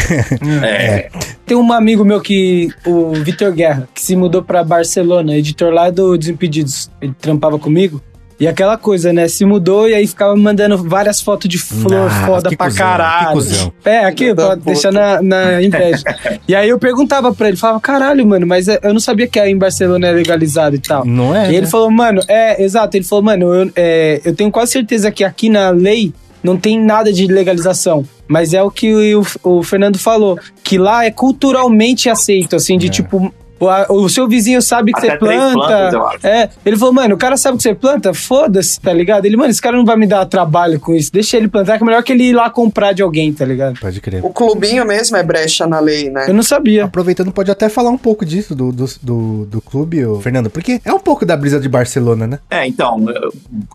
[0.64, 1.10] É.
[1.46, 5.90] Tem um amigo meu que, o Vitor Guerra, que se mudou pra Barcelona, editor lá
[5.90, 6.90] do Desimpedidos.
[7.00, 8.00] Ele trampava comigo.
[8.40, 9.28] E aquela coisa, né?
[9.28, 12.86] Se mudou e aí ficava mandando várias fotos de flor Ah, foda que pra cuzão,
[12.86, 13.72] caralho.
[13.84, 14.56] É, aqui, puta.
[14.56, 16.02] deixar na, na inveja.
[16.48, 19.38] e aí eu perguntava pra ele, falava, caralho, mano, mas é- eu não sabia que
[19.38, 21.04] aí em Barcelona é legalizado e tal.
[21.04, 21.46] Não é?
[21.50, 21.66] E ele né?
[21.66, 22.96] falou, mano, é, exato.
[22.96, 26.12] Ele falou, mano, eu, é, eu tenho quase certeza que aqui na lei
[26.42, 28.02] não tem nada de legalização.
[28.26, 32.86] Mas é o que o, o Fernando falou, que lá é culturalmente aceito, assim, de
[32.86, 32.90] É.
[32.90, 33.34] tipo.
[33.60, 35.96] O, a- o seu vizinho sabe que Até você três plantas, planta.
[35.96, 36.26] eu acho.
[36.26, 39.26] É, ele falou, mano, o cara sabe que você planta, foda-se, tá ligado?
[39.26, 41.12] Ele, mano, esse cara não vai me dar trabalho com isso.
[41.12, 43.78] Deixa ele plantar, que é melhor que ele ir lá comprar de alguém, tá ligado?
[43.78, 44.24] Pode crer.
[44.24, 46.24] O clubinho mesmo é brecha na lei, né?
[46.28, 46.84] Eu não sabia.
[46.86, 50.80] Aproveitando, pode até falar um pouco disso, do, do, do, do clube, ô, Fernando, porque
[50.84, 52.38] é um pouco da brisa de Barcelona, né?
[52.50, 53.04] É, então,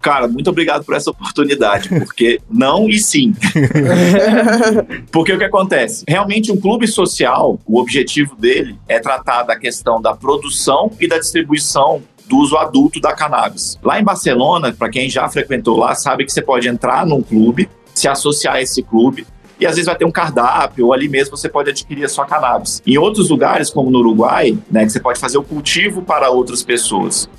[0.02, 3.34] cara, muito obrigado por essa oportunidade, porque não e sim.
[5.12, 6.04] porque o que acontece?
[6.08, 11.18] Realmente, um clube social, o objetivo dele é tratar da questão da produção e da
[11.18, 13.78] distribuição do uso adulto da cannabis.
[13.84, 17.70] Lá em Barcelona, para quem já frequentou lá, sabe que você pode entrar num clube,
[17.94, 19.26] se associar a esse clube,
[19.60, 22.26] e às vezes vai ter um cardápio, ou ali mesmo você pode adquirir a sua
[22.26, 22.82] cannabis.
[22.86, 26.62] Em outros lugares, como no Uruguai, né, que você pode fazer o cultivo para outras
[26.62, 27.30] pessoas.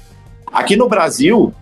[0.52, 1.52] Aqui no Brasil,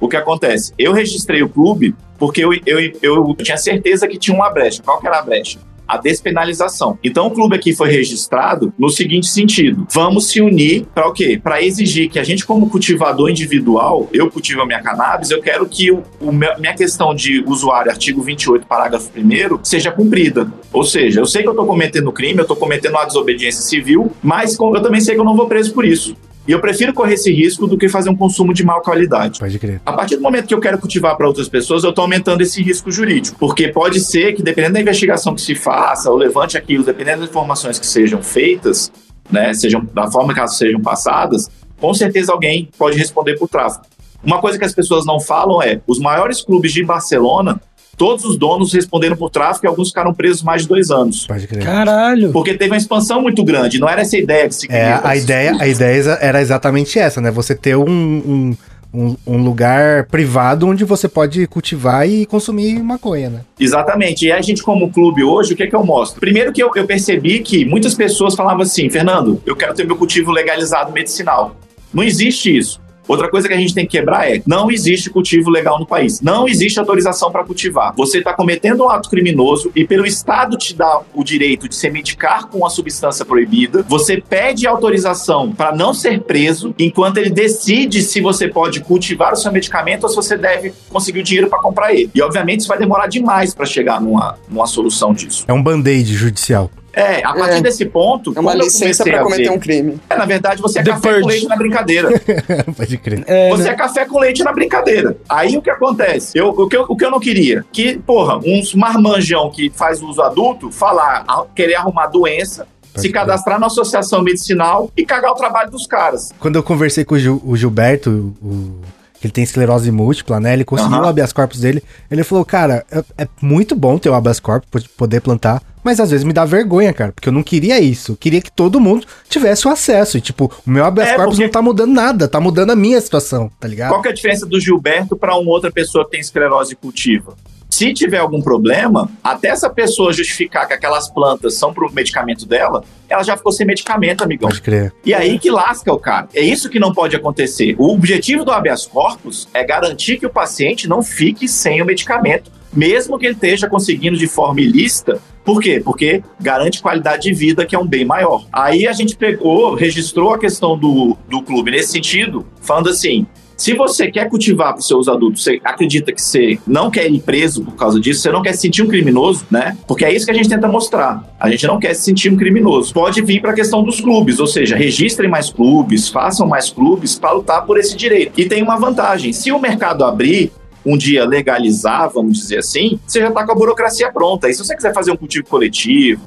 [0.00, 0.72] o que acontece?
[0.78, 4.82] Eu registrei o clube porque eu, eu, eu tinha certeza que tinha uma brecha.
[4.82, 5.58] Qual que era a brecha?
[5.92, 6.98] A despenalização.
[7.02, 11.40] Então o clube aqui foi registrado no seguinte sentido: vamos se unir para o quê?
[11.42, 15.66] Para exigir que a gente, como cultivador individual, eu cultivo a minha cannabis, eu quero
[15.66, 20.52] que o, o meu- minha questão de usuário, artigo 28, parágrafo 1, seja cumprida.
[20.72, 24.12] Ou seja, eu sei que eu estou cometendo crime, eu estou cometendo uma desobediência civil,
[24.22, 26.14] mas eu também sei que eu não vou preso por isso.
[26.48, 29.38] E eu prefiro correr esse risco do que fazer um consumo de má qualidade.
[29.38, 29.80] Pode crer.
[29.84, 32.62] A partir do momento que eu quero cultivar para outras pessoas, eu estou aumentando esse
[32.62, 33.38] risco jurídico.
[33.38, 37.30] Porque pode ser que, dependendo da investigação que se faça, ou levante aquilo, dependendo das
[37.30, 38.90] informações que sejam feitas,
[39.30, 43.86] né, sejam da forma que elas sejam passadas, com certeza alguém pode responder por tráfico.
[44.22, 47.60] Uma coisa que as pessoas não falam é: os maiores clubes de Barcelona,
[48.00, 51.26] todos os donos responderam por tráfico e alguns ficaram presos mais de dois anos.
[51.26, 51.62] Pode crer.
[51.62, 52.32] Caralho.
[52.32, 55.00] Porque teve uma expansão muito grande, não era essa ideia que se É, queria.
[55.04, 57.30] a ideia, a ideia era exatamente essa, né?
[57.30, 58.56] Você ter um, um,
[58.94, 63.40] um, um lugar privado onde você pode cultivar e consumir maconha, né?
[63.60, 64.24] Exatamente.
[64.24, 66.20] E a gente, como clube hoje, o que é que eu mostro?
[66.20, 69.96] Primeiro que eu, eu percebi que muitas pessoas falavam assim, Fernando, eu quero ter meu
[69.96, 71.54] cultivo legalizado medicinal.
[71.92, 72.80] Não existe isso.
[73.10, 76.20] Outra coisa que a gente tem que quebrar é: não existe cultivo legal no país.
[76.20, 77.92] Não existe autorização para cultivar.
[77.96, 81.90] Você está cometendo um ato criminoso e, pelo Estado te dar o direito de se
[81.90, 88.00] medicar com uma substância proibida, você pede autorização para não ser preso enquanto ele decide
[88.02, 91.58] se você pode cultivar o seu medicamento ou se você deve conseguir o dinheiro para
[91.58, 92.10] comprar ele.
[92.14, 95.44] E, obviamente, isso vai demorar demais para chegar numa, numa solução disso.
[95.48, 96.70] É um band-aid judicial.
[96.92, 97.60] É, a partir É.
[97.62, 98.32] desse ponto.
[98.36, 100.00] É uma licença para cometer ver- um crime.
[100.08, 101.20] É, na verdade, você é The café Purge.
[101.22, 102.08] com leite na brincadeira.
[102.76, 103.24] Pode crer.
[103.26, 103.68] É, Você né?
[103.70, 105.16] é café com leite na brincadeira.
[105.28, 106.36] Aí o que acontece?
[106.38, 107.64] Eu, o, que eu, o que eu não queria?
[107.72, 113.12] Que, porra, uns marmanjão que faz uso adulto falar, a- querer arrumar doença, Pode se
[113.12, 116.32] cadastrar na associação medicinal e cagar o trabalho dos caras.
[116.40, 118.80] Quando eu conversei com o, Gil- o Gilberto, o-
[119.20, 120.54] que ele tem esclerose múltipla, né?
[120.54, 121.04] Ele conseguiu Aham.
[121.04, 121.82] o habeas corpus dele.
[122.10, 126.00] Ele falou, cara, é, é muito bom ter o habeas corpus, po- poder plantar, mas
[126.00, 128.12] às vezes me dá vergonha, cara, porque eu não queria isso.
[128.12, 130.16] Eu queria que todo mundo tivesse o acesso.
[130.16, 132.76] E, tipo, o meu habeas É, corpus porque- não tá mudando nada, tá mudando a
[132.76, 133.90] minha situação, tá ligado?
[133.90, 137.34] Qual que é a diferença do Gilberto para uma outra pessoa que tem esclerose cultiva?
[137.70, 142.84] Se tiver algum problema, até essa pessoa justificar que aquelas plantas são pro medicamento dela,
[143.08, 144.48] ela já ficou sem medicamento, amigão.
[144.48, 144.92] Pode crer.
[145.04, 146.28] E aí que lasca o cara.
[146.34, 147.74] É isso que não pode acontecer.
[147.78, 152.50] O objetivo do habeas corpus é garantir que o paciente não fique sem o medicamento,
[152.72, 155.20] mesmo que ele esteja conseguindo de forma ilícita.
[155.44, 155.80] Por quê?
[155.82, 158.44] Porque garante qualidade de vida, que é um bem maior.
[158.52, 163.26] Aí a gente pegou, registrou a questão do, do clube nesse sentido, falando assim.
[163.60, 167.20] Se você quer cultivar para os seus adultos, você acredita que você não quer ir
[167.20, 169.76] preso por causa disso, você não quer se sentir um criminoso, né?
[169.86, 171.22] Porque é isso que a gente tenta mostrar.
[171.38, 172.90] A gente não quer se sentir um criminoso.
[172.94, 177.18] Pode vir para a questão dos clubes, ou seja, registrem mais clubes, façam mais clubes
[177.18, 178.40] para lutar por esse direito.
[178.40, 180.50] E tem uma vantagem: se o mercado abrir,
[180.82, 184.48] um dia legalizar, vamos dizer assim, você já está com a burocracia pronta.
[184.48, 186.22] E se você quiser fazer um cultivo coletivo,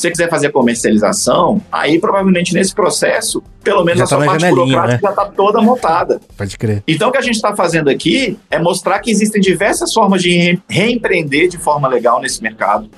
[0.00, 4.48] você quiser fazer comercialização, aí provavelmente nesse processo, pelo menos Já a tá sua parte
[4.48, 6.20] burocrática já está toda montada.
[6.36, 6.82] Pode crer.
[6.86, 10.30] Então, o que a gente está fazendo aqui é mostrar que existem diversas formas de
[10.36, 12.88] re- reempreender de forma legal nesse mercado,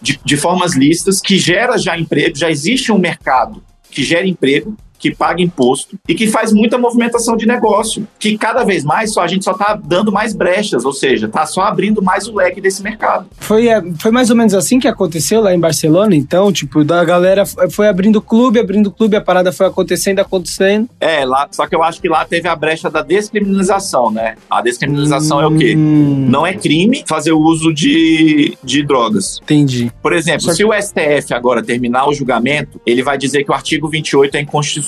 [0.00, 4.76] de, de formas listas, que gera já emprego, já existe um mercado que gera emprego,
[4.98, 9.22] que paga imposto e que faz muita movimentação de negócio, que cada vez mais só
[9.22, 12.60] a gente só está dando mais brechas, ou seja, está só abrindo mais o leque
[12.60, 13.26] desse mercado.
[13.38, 17.04] Foi, é, foi mais ou menos assim que aconteceu lá em Barcelona, então, tipo, da
[17.04, 20.88] galera foi abrindo clube, abrindo clube, a parada foi acontecendo, acontecendo.
[21.00, 24.36] É, lá, só que eu acho que lá teve a brecha da descriminalização, né?
[24.48, 25.74] A descriminalização é o quê?
[25.76, 29.40] Hum, Não é crime fazer o uso de, de drogas.
[29.42, 29.92] Entendi.
[30.02, 33.50] Por exemplo, Só que- se o STF agora terminar o julgamento, ele vai dizer que
[33.50, 34.83] o artigo 28 é inconstitucional.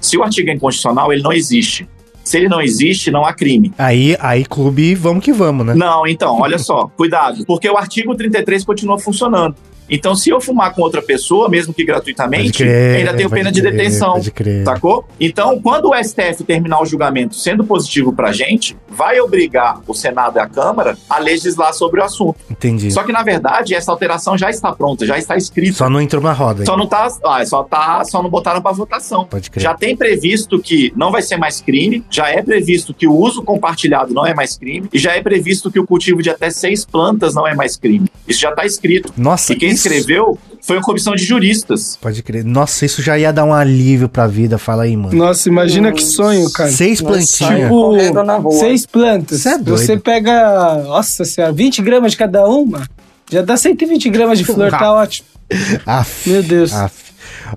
[0.00, 1.88] Se o artigo é inconstitucional, ele não existe.
[2.22, 3.72] Se ele não existe, não há crime.
[3.76, 5.74] Aí, aí, clube, vamos que vamos, né?
[5.74, 9.54] Não, então, olha só, cuidado, porque o artigo 33 continua funcionando.
[9.88, 13.60] Então, se eu fumar com outra pessoa, mesmo que gratuitamente, crer, ainda tenho pena de
[13.60, 14.12] crer, detenção.
[14.12, 14.64] Pode crer.
[14.64, 15.06] Sacou?
[15.20, 20.36] Então, quando o STF terminar o julgamento sendo positivo pra gente, vai obrigar o Senado
[20.36, 22.36] e a Câmara a legislar sobre o assunto.
[22.50, 22.90] Entendi.
[22.90, 25.88] Só, Só que, na verdade, essa alteração já está pronta, já está escrita.
[25.90, 26.64] não entrou na roda.
[26.64, 26.82] Só ainda.
[26.82, 29.24] não tá, ah, só tá, só não botaram para votação.
[29.26, 29.62] Pode crer.
[29.62, 33.42] Já tem previsto que não vai ser mais crime, já é previsto que o uso
[33.42, 36.84] compartilhado não é mais crime, e já é previsto que o cultivo de até seis
[36.84, 38.08] plantas não é mais crime.
[38.26, 39.12] Isso já está escrito.
[39.16, 41.98] Nossa, E quem escreveu foi uma comissão de juristas.
[42.00, 42.42] Pode crer.
[42.42, 44.56] Nossa, isso já ia dar um alívio pra vida.
[44.56, 45.14] Fala aí, mano.
[45.14, 46.70] Nossa, imagina que sonho, cara.
[46.70, 47.70] Seis plantinhas.
[47.70, 48.52] Tipo.
[48.52, 49.42] Seis plantas.
[49.42, 49.78] Cê é doido.
[49.78, 52.88] Você pega, nossa senhora, 20 gramas de cada uma.
[53.30, 55.28] Já dá 120 gramas de flor, tá ótimo.
[55.84, 56.72] Aff, Meu Deus.
[56.72, 57.04] aff.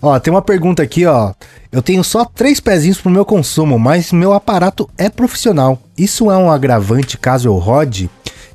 [0.02, 1.34] Ó, tem uma pergunta aqui, ó.
[1.72, 5.80] Eu tenho só três pezinhos pro meu consumo, mas meu aparato é profissional.
[5.98, 8.10] Isso é um agravante caso eu rode?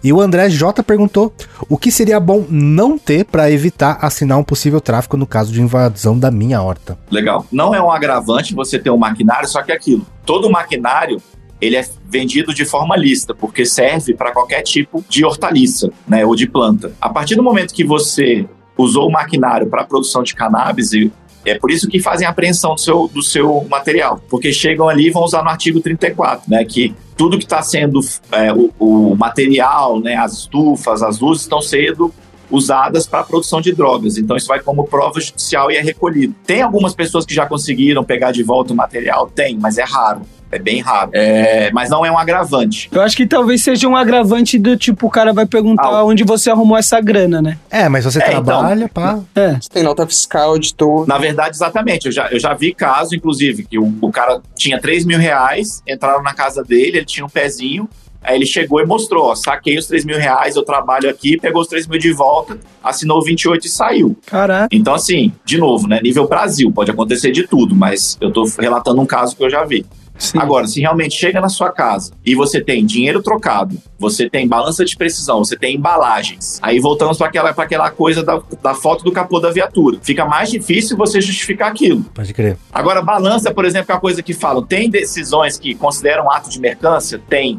[0.05, 1.33] E o André J perguntou
[1.69, 5.63] o que seria bom não ter pra evitar assinar um possível tráfico no caso de
[5.63, 6.99] invasão da minha horta.
[7.11, 7.47] Legal.
[7.53, 10.05] Não é um agravante você ter um maquinário, só que é aquilo.
[10.27, 11.23] Todo maquinário
[11.61, 16.35] ele é vendido de forma lista, porque serve para qualquer tipo de hortaliça, né, ou
[16.35, 16.93] de planta.
[17.01, 18.45] A partir do momento que você
[18.77, 21.13] usou o maquinário para produção de cannabis, e
[21.45, 25.09] é por isso que fazem a apreensão do seu, do seu material, porque chegam ali
[25.09, 29.17] e vão usar no artigo 34, né, que tudo que está sendo é, o, o
[29.17, 32.13] material, né, as estufas, as luzes estão sendo
[32.51, 34.19] usadas para a produção de drogas.
[34.19, 36.35] Então isso vai como prova judicial e é recolhido.
[36.47, 39.27] Tem algumas pessoas que já conseguiram pegar de volta o material?
[39.35, 40.23] Tem, mas é raro.
[40.53, 41.11] É bem raro.
[41.15, 42.89] É, mas não é um agravante.
[42.93, 46.25] Eu acho que talvez seja um agravante do tipo, o cara vai perguntar Ah, onde
[46.25, 47.57] você arrumou essa grana, né?
[47.71, 48.45] É, mas você É, então.
[48.45, 49.19] trabalha, pá.
[49.35, 49.57] É.
[49.73, 51.07] Tem nota fiscal de tudo.
[51.09, 52.05] Na verdade, exatamente.
[52.07, 55.83] Eu já, eu já vi caso, inclusive, que o, o cara tinha 3 mil reais,
[55.89, 57.89] entraram na casa dele, ele tinha um pezinho,
[58.23, 61.63] aí ele chegou e mostrou, ó, saquei os 3 mil reais, eu trabalho aqui, pegou
[61.63, 64.17] os 3 mil de volta, assinou 28 e saiu.
[64.27, 64.69] Caraca.
[64.71, 65.99] Então, assim, de novo, né?
[66.03, 69.65] Nível Brasil, pode acontecer de tudo, mas eu tô relatando um caso que eu já
[69.65, 69.87] vi.
[70.17, 70.39] Sim.
[70.39, 74.85] Agora, se realmente chega na sua casa e você tem dinheiro trocado, você tem balança
[74.85, 79.05] de precisão, você tem embalagens, aí voltamos para aquela, pra aquela coisa da, da foto
[79.05, 79.99] do capô da viatura.
[80.03, 82.05] Fica mais difícil você justificar aquilo.
[82.15, 82.57] Pode crer.
[82.73, 84.63] Agora, balança, por exemplo, é uma coisa que falam.
[84.63, 87.21] Tem decisões que consideram ato de mercância?
[87.29, 87.59] Tem.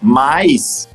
[0.00, 0.88] Mas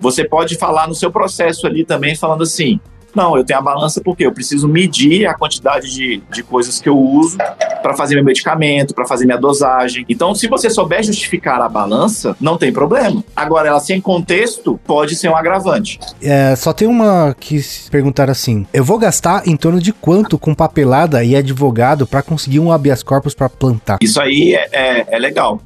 [0.00, 2.80] você pode falar no seu processo ali também, falando assim:
[3.14, 6.88] não, eu tenho a balança porque eu preciso medir a quantidade de, de coisas que
[6.88, 7.38] eu uso
[7.82, 10.04] para fazer meu medicamento, para fazer minha dosagem.
[10.08, 13.22] Então, se você souber justificar a balança, não tem problema.
[13.36, 15.98] Agora, ela sem contexto pode ser um agravante.
[16.20, 20.38] É, só tem uma que se perguntaram assim: eu vou gastar em torno de quanto
[20.38, 23.98] com papelada e advogado pra conseguir um habeas corpus pra plantar?
[24.00, 25.60] Isso aí é, é, é legal.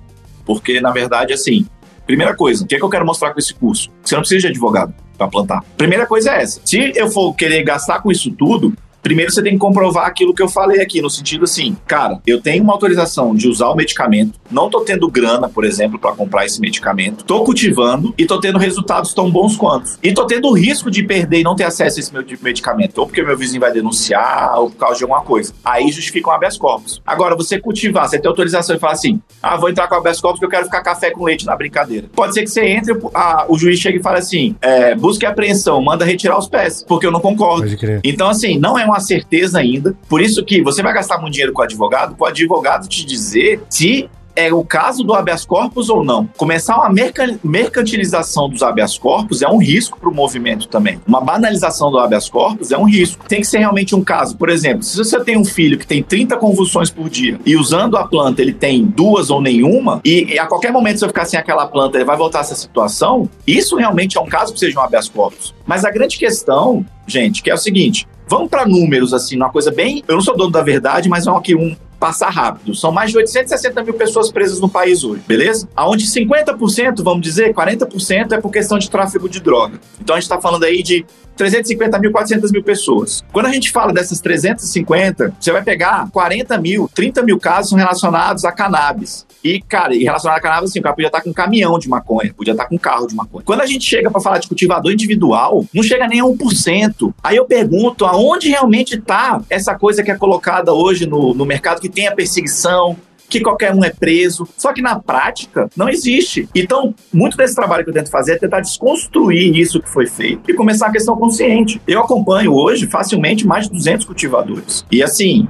[0.45, 1.67] Porque, na verdade, assim,
[2.07, 3.91] primeira coisa, o que, é que eu quero mostrar com esse curso?
[4.03, 5.65] Você não precisa de advogado para plantar.
[5.77, 6.61] Primeira coisa é essa.
[6.65, 10.43] Se eu for querer gastar com isso tudo, primeiro você tem que comprovar aquilo que
[10.43, 14.39] eu falei aqui, no sentido assim, cara, eu tenho uma autorização de usar o medicamento,
[14.51, 18.59] não tô tendo grana, por exemplo, para comprar esse medicamento, tô cultivando e tô tendo
[18.59, 19.91] resultados tão bons quanto.
[20.03, 22.39] E tô tendo o risco de perder e não ter acesso a esse meu tipo
[22.39, 25.53] de medicamento, ou porque meu vizinho vai denunciar, ou por causa de alguma coisa.
[25.65, 27.01] Aí justifica um habeas corpus.
[27.07, 30.39] Agora, você cultivar, você ter autorização e falar assim, ah, vou entrar com habeas corpus
[30.41, 32.09] porque eu quero ficar café com leite na brincadeira.
[32.15, 35.81] Pode ser que você entre, a- o juiz chegue e fale assim, é, busque apreensão,
[35.83, 37.63] manda retirar os pés, porque eu não concordo.
[37.63, 38.01] Pode crer.
[38.05, 39.97] Então, assim, não é uma certeza ainda.
[40.09, 43.05] Por isso que você vai gastar muito dinheiro com o advogado, para o advogado te
[43.05, 46.29] dizer se é o caso do habeas corpus ou não.
[46.37, 51.01] Começar uma merca- mercantilização dos habeas corpus é um risco para o movimento também.
[51.07, 53.25] Uma banalização do habeas corpus é um risco.
[53.29, 54.37] Tem que ser realmente um caso.
[54.37, 57.97] Por exemplo, se você tem um filho que tem 30 convulsões por dia e usando
[57.97, 61.25] a planta ele tem duas ou nenhuma, e, e a qualquer momento se eu ficar
[61.25, 64.61] sem aquela planta ele vai voltar a essa situação, isso realmente é um caso que
[64.61, 65.53] seja um habeas corpus.
[65.67, 69.71] Mas a grande questão, gente, que é o seguinte: Vamos para números, assim, uma coisa
[69.71, 70.05] bem.
[70.07, 72.75] Eu não sou dono da verdade, mas vamos aqui um passar rápido.
[72.75, 75.69] São mais de 860 mil pessoas presas no país hoje, beleza?
[75.75, 79.81] Aonde 50%, vamos dizer, 40% é por questão de tráfego de droga.
[80.01, 81.05] Então a gente está falando aí de
[81.39, 83.25] 350 mil, 400 mil pessoas.
[83.33, 88.45] Quando a gente fala dessas 350, você vai pegar 40 mil, 30 mil casos relacionados
[88.45, 89.27] a cannabis.
[89.43, 91.89] E, cara, e relacionado a cannabis, assim, o cara podia estar com um caminhão de
[91.89, 93.45] maconha, podia estar com um carro de maconha.
[93.45, 97.15] Quando a gente chega para falar de cultivador individual, não chega nem a 1%.
[97.23, 101.81] Aí eu pergunto, aonde realmente está essa coisa que é colocada hoje no, no mercado,
[101.81, 102.97] que tem a perseguição,
[103.29, 104.49] que qualquer um é preso.
[104.57, 106.49] Só que na prática não existe.
[106.55, 110.51] Então, muito desse trabalho que eu tento fazer é tentar desconstruir isso que foi feito
[110.51, 111.81] e começar a questão consciente.
[111.87, 114.85] Eu acompanho hoje facilmente mais de 200 cultivadores.
[114.91, 115.47] E assim,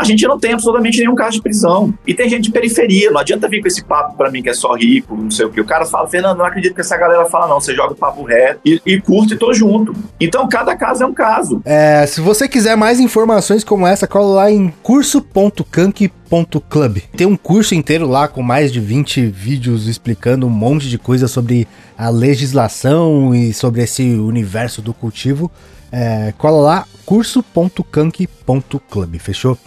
[0.00, 1.92] a gente não tem absolutamente nenhum caso de prisão.
[2.06, 4.54] E tem gente de periferia, não adianta vir com esse papo pra mim que é
[4.54, 5.60] só rico, não sei o que.
[5.60, 7.60] O cara fala, Fernando, não acredito que essa galera fala, não.
[7.60, 9.94] Você joga o papo reto e, e curte e tô junto.
[10.18, 11.60] Então, cada caso é um caso.
[11.66, 16.98] É, se você quiser mais informações como essa, cola lá em curso.cank.club.
[17.14, 21.28] Tem um curso inteiro lá com mais de 20 vídeos explicando um monte de coisa
[21.28, 25.50] sobre a legislação e sobre esse universo do cultivo.
[25.92, 29.58] É, cola lá, curso.cank.club, fechou?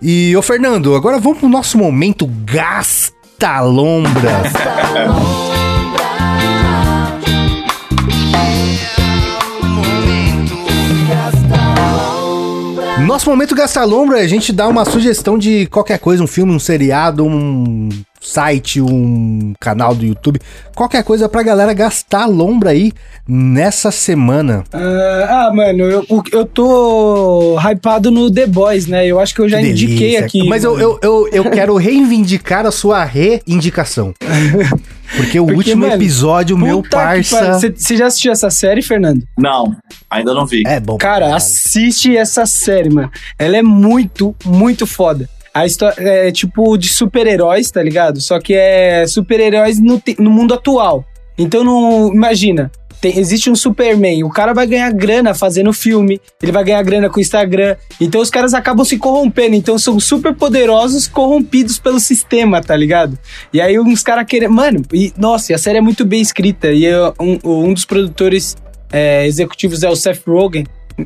[0.00, 4.52] E, ô Fernando, agora vamos pro nosso momento Gasta Lombras.
[13.06, 16.58] Nosso momento Gasta Lombra, a gente dá uma sugestão de qualquer coisa, um filme, um
[16.58, 17.88] seriado, um
[18.22, 20.40] site, um canal do YouTube,
[20.74, 22.92] qualquer coisa pra galera gastar lombra aí
[23.26, 24.62] nessa semana.
[24.72, 29.06] Ah, ah, mano, eu, eu tô hypado no The Boys, né?
[29.06, 30.48] Eu acho que eu já Que indiquei aqui.
[30.48, 34.14] Mas eu, eu, eu, eu quero reivindicar a sua reindicação.
[35.16, 37.58] Porque o Porque, último mano, episódio, meu parça.
[37.58, 39.22] Você já assistiu essa série, Fernando?
[39.36, 39.76] Não,
[40.08, 40.62] ainda não vi.
[40.66, 40.96] É bom.
[40.96, 43.10] Cara, assiste essa série, mano.
[43.38, 45.28] Ela é muito, muito foda.
[45.54, 48.20] A história é tipo de super-heróis, tá ligado?
[48.20, 51.04] Só que é super-heróis no, no mundo atual.
[51.36, 56.52] Então, não, imagina, tem- existe um Superman, o cara vai ganhar grana fazendo filme, ele
[56.52, 57.76] vai ganhar grana com o Instagram.
[58.00, 59.54] Então, os caras acabam se corrompendo.
[59.54, 63.18] Então, são super poderosos corrompidos pelo sistema, tá ligado?
[63.52, 64.48] E aí, uns caras querem.
[64.48, 66.70] Mano, e, nossa, a série é muito bem escrita.
[66.72, 67.38] E eu- um,
[67.68, 68.56] um dos produtores
[68.90, 70.64] é, executivos é o Seth Rogen,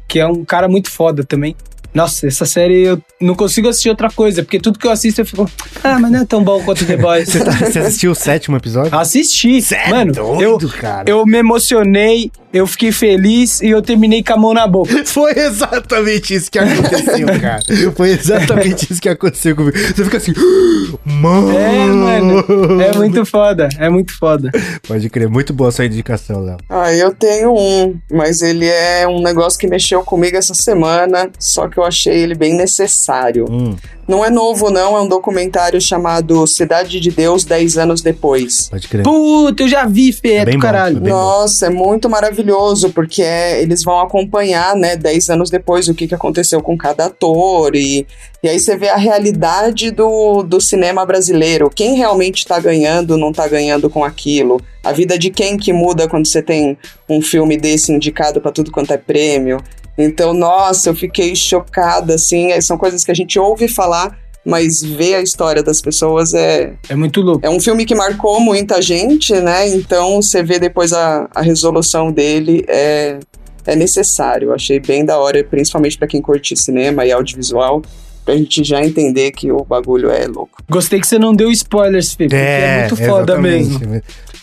[0.08, 1.54] que é um cara muito foda também.
[1.96, 5.24] Nossa, essa série eu não consigo assistir outra coisa, porque tudo que eu assisto eu
[5.24, 5.50] fico.
[5.82, 7.26] Ah, mas não é tão bom quanto The Boys.
[7.30, 8.94] Você, tá- você assistiu o sétimo episódio?
[8.94, 9.62] Assisti.
[9.62, 11.08] Cê é Mano, eu, doido, cara.
[11.08, 14.92] eu me emocionei, eu fiquei feliz e eu terminei com a mão na boca.
[15.04, 17.62] Foi exatamente isso que aconteceu, cara.
[17.96, 19.76] Foi exatamente isso que aconteceu comigo.
[19.76, 20.32] Você fica assim,
[21.04, 21.56] mano.
[21.58, 22.80] É, mano.
[22.82, 24.50] É muito foda, é muito foda.
[24.86, 26.56] Pode crer, muito boa a sua indicação, Léo.
[26.68, 31.68] Ah, eu tenho um, mas ele é um negócio que mexeu comigo essa semana, só
[31.68, 33.46] que eu achei ele bem necessário.
[33.50, 33.74] Hum,
[34.08, 38.68] Não é novo, não, é um documentário chamado Cidade de Deus 10 anos depois.
[38.70, 39.02] pode crer.
[39.02, 40.98] Puta, eu já vi, Fê, É é bom, caralho.
[40.98, 42.45] é Nossa, é muito maravilhoso,
[42.90, 47.06] porque é- eles vão acompanhar, né, 10 anos depois, o que, que aconteceu com cada
[47.06, 48.06] ator, e,
[48.42, 53.32] e aí você vê a realidade do, do cinema brasileiro, quem realmente tá ganhando, não
[53.32, 56.78] tá ganhando com aquilo, a vida de quem que muda quando você tem
[57.08, 59.58] um filme desse indicado pra tudo quanto é prêmio.
[59.98, 64.16] Então, nossa, eu fiquei chocada, assim, são coisas que a gente ouve falar,
[64.46, 67.44] mas ver a história das pessoas é, É muito louco.
[67.44, 69.68] é um filme que marcou muita gente, né?
[69.70, 73.18] Então você vê depois a, a resolução dele é,
[73.66, 74.52] é necessário.
[74.54, 77.82] Achei bem da hora, principalmente pra quem curte cinema e audiovisual,
[78.24, 80.62] pra gente já entender que o bagulho é louco.
[80.70, 83.80] Gostei que você não deu spoilers, Fê, porque é, muito foda mesmo.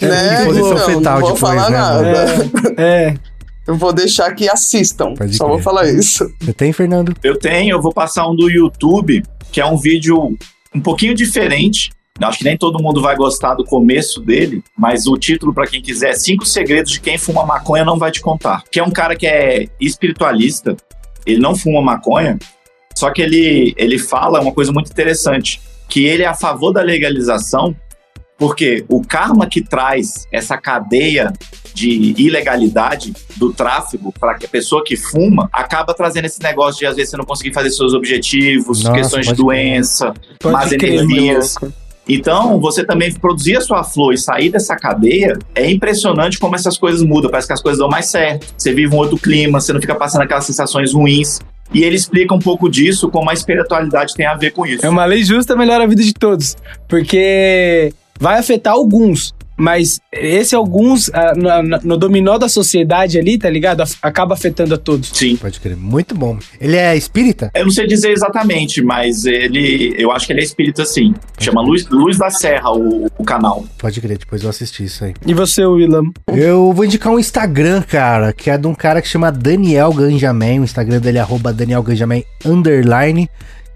[0.02, 0.46] É Né?
[0.46, 1.78] posição Não, fetal não vou depois, falar né?
[1.78, 2.52] nada.
[2.78, 3.14] É, é.
[3.66, 5.14] Eu vou deixar que assistam.
[5.14, 5.56] Pode Só crer.
[5.56, 6.30] vou falar isso.
[6.42, 7.16] Você tem, Fernando?
[7.24, 10.38] Eu tenho, eu vou passar um do YouTube, que é um vídeo
[10.74, 11.92] um pouquinho diferente.
[12.22, 15.82] Acho que nem todo mundo vai gostar do começo dele, mas o título, pra quem
[15.82, 18.64] quiser, é Cinco Segredos de Quem Fuma Maconha Não Vai Te Contar.
[18.72, 20.78] Que é um cara que é espiritualista,
[21.26, 22.38] ele não fuma maconha,
[22.96, 25.60] só que ele, ele fala uma coisa muito interessante,
[25.90, 27.76] que ele é a favor da legalização,
[28.44, 31.32] porque o karma que traz essa cadeia
[31.74, 36.98] de ilegalidade do tráfego para a pessoa que fuma acaba trazendo esse negócio de às
[36.98, 40.14] vezes você não conseguir fazer seus objetivos, Nossa, questões de doença,
[40.44, 41.56] más energias.
[42.06, 46.78] Então, você também produzir a sua flor e sair dessa cadeia, é impressionante como essas
[46.78, 47.32] coisas mudam.
[47.32, 48.54] Parece que as coisas dão mais certo.
[48.58, 51.40] Você vive um outro clima, você não fica passando aquelas sensações ruins.
[51.74, 54.86] E ele explica um pouco disso, como a espiritualidade tem a ver com isso.
[54.86, 56.58] É uma lei justa, melhora a vida de todos.
[56.90, 59.34] Porque vai afetar alguns.
[59.56, 61.32] Mas esse alguns, ah,
[61.84, 63.82] no dominó da sociedade ali, tá ligado?
[63.82, 65.12] Af- Acaba afetando a todos.
[65.14, 65.36] Sim.
[65.36, 66.40] Pode crer, muito bom.
[66.60, 67.52] Ele é espírita?
[67.54, 69.94] Eu não sei dizer exatamente, mas ele.
[69.96, 71.14] Eu acho que ele é espírita sim.
[71.40, 73.64] Chama Luz, Luz da Serra o, o canal.
[73.78, 75.14] Pode crer, depois eu assisti isso aí.
[75.24, 76.12] E você, Willam?
[76.36, 80.62] Eu vou indicar um Instagram, cara, que é de um cara que chama Daniel Ganjamin.
[80.62, 83.30] O Instagram dele é Daniel Ganjamin underline.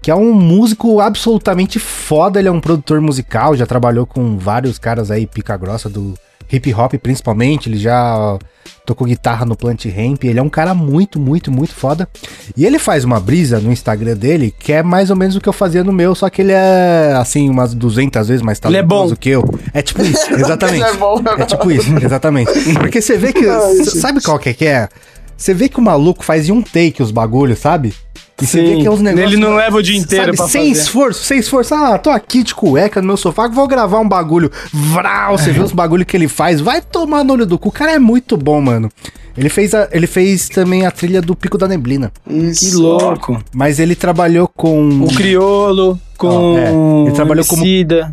[0.08, 2.38] Que é um músico absolutamente foda.
[2.38, 6.14] Ele é um produtor musical, já trabalhou com vários caras aí, pica grossa do
[6.50, 7.68] hip hop principalmente.
[7.68, 8.38] Ele já
[8.86, 10.24] tocou guitarra no Plant Ramp.
[10.24, 12.08] Ele é um cara muito, muito, muito foda.
[12.56, 15.48] E ele faz uma brisa no Instagram dele que é mais ou menos o que
[15.50, 18.82] eu fazia no meu, só que ele é, assim, umas 200 vezes mais Ele é
[18.82, 18.88] bom.
[18.88, 19.44] talentoso que eu.
[19.74, 20.84] É tipo isso, exatamente.
[20.84, 21.22] É bom.
[21.36, 22.50] É tipo isso, exatamente.
[22.80, 23.46] Porque você vê que.
[23.46, 24.88] Ai, sabe qual que é que é?
[25.36, 27.92] Você vê que o maluco faz em um take os bagulhos, sabe?
[28.40, 29.32] E você vê que é uns negócios.
[29.32, 30.80] Ele não leva o dia inteiro sabe, pra sem fazer.
[30.80, 31.74] esforço, sem esforço.
[31.74, 34.50] Ah, tô aqui de cueca no meu sofá, vou gravar um bagulho.
[34.72, 36.60] Vral, você vê os bagulho que ele faz.
[36.60, 37.68] Vai tomar no olho do cu.
[37.70, 38.88] O cara é muito bom, mano.
[39.36, 42.12] Ele fez, a- ele fez também a trilha do Pico da Neblina.
[42.28, 42.80] Que Isso.
[42.82, 43.42] louco.
[43.52, 44.88] Mas ele trabalhou com.
[45.02, 45.98] O Criolo.
[46.18, 46.70] Com é,
[47.06, 47.64] ele trabalhou como-.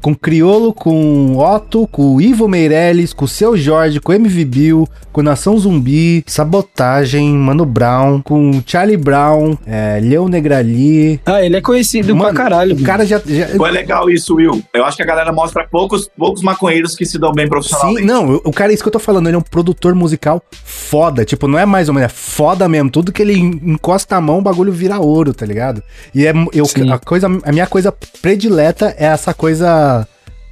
[0.02, 5.22] Com Criolo, com Otto, com Ivo Meirelles, com o Seu Jorge, com MV Bill, com
[5.24, 11.20] Nação Zumbi, Sabotagem, Mano Brown, com Charlie Brown, é, Leon Negrali.
[11.26, 12.76] Ah, ele é conhecido Mano, pra caralho.
[12.76, 13.20] O cara já.
[13.26, 14.62] já Foi legal isso, Will.
[14.74, 18.02] Eu acho que a galera mostra poucos, poucos maconheiros que se dão bem profissionalmente.
[18.02, 21.26] Sim, não, o cara, isso que eu tô falando, ele é um produtor musical foda.
[21.26, 22.90] Tipo, não é mais ou menos, é foda mesmo.
[22.90, 25.82] Tudo que ele en- encosta a mão, o bagulho vira ouro, tá ligado?
[26.14, 26.92] E é, eu, Sim.
[26.92, 27.92] a, coisa, a minha coisa
[28.22, 30.08] predileta é essa coisa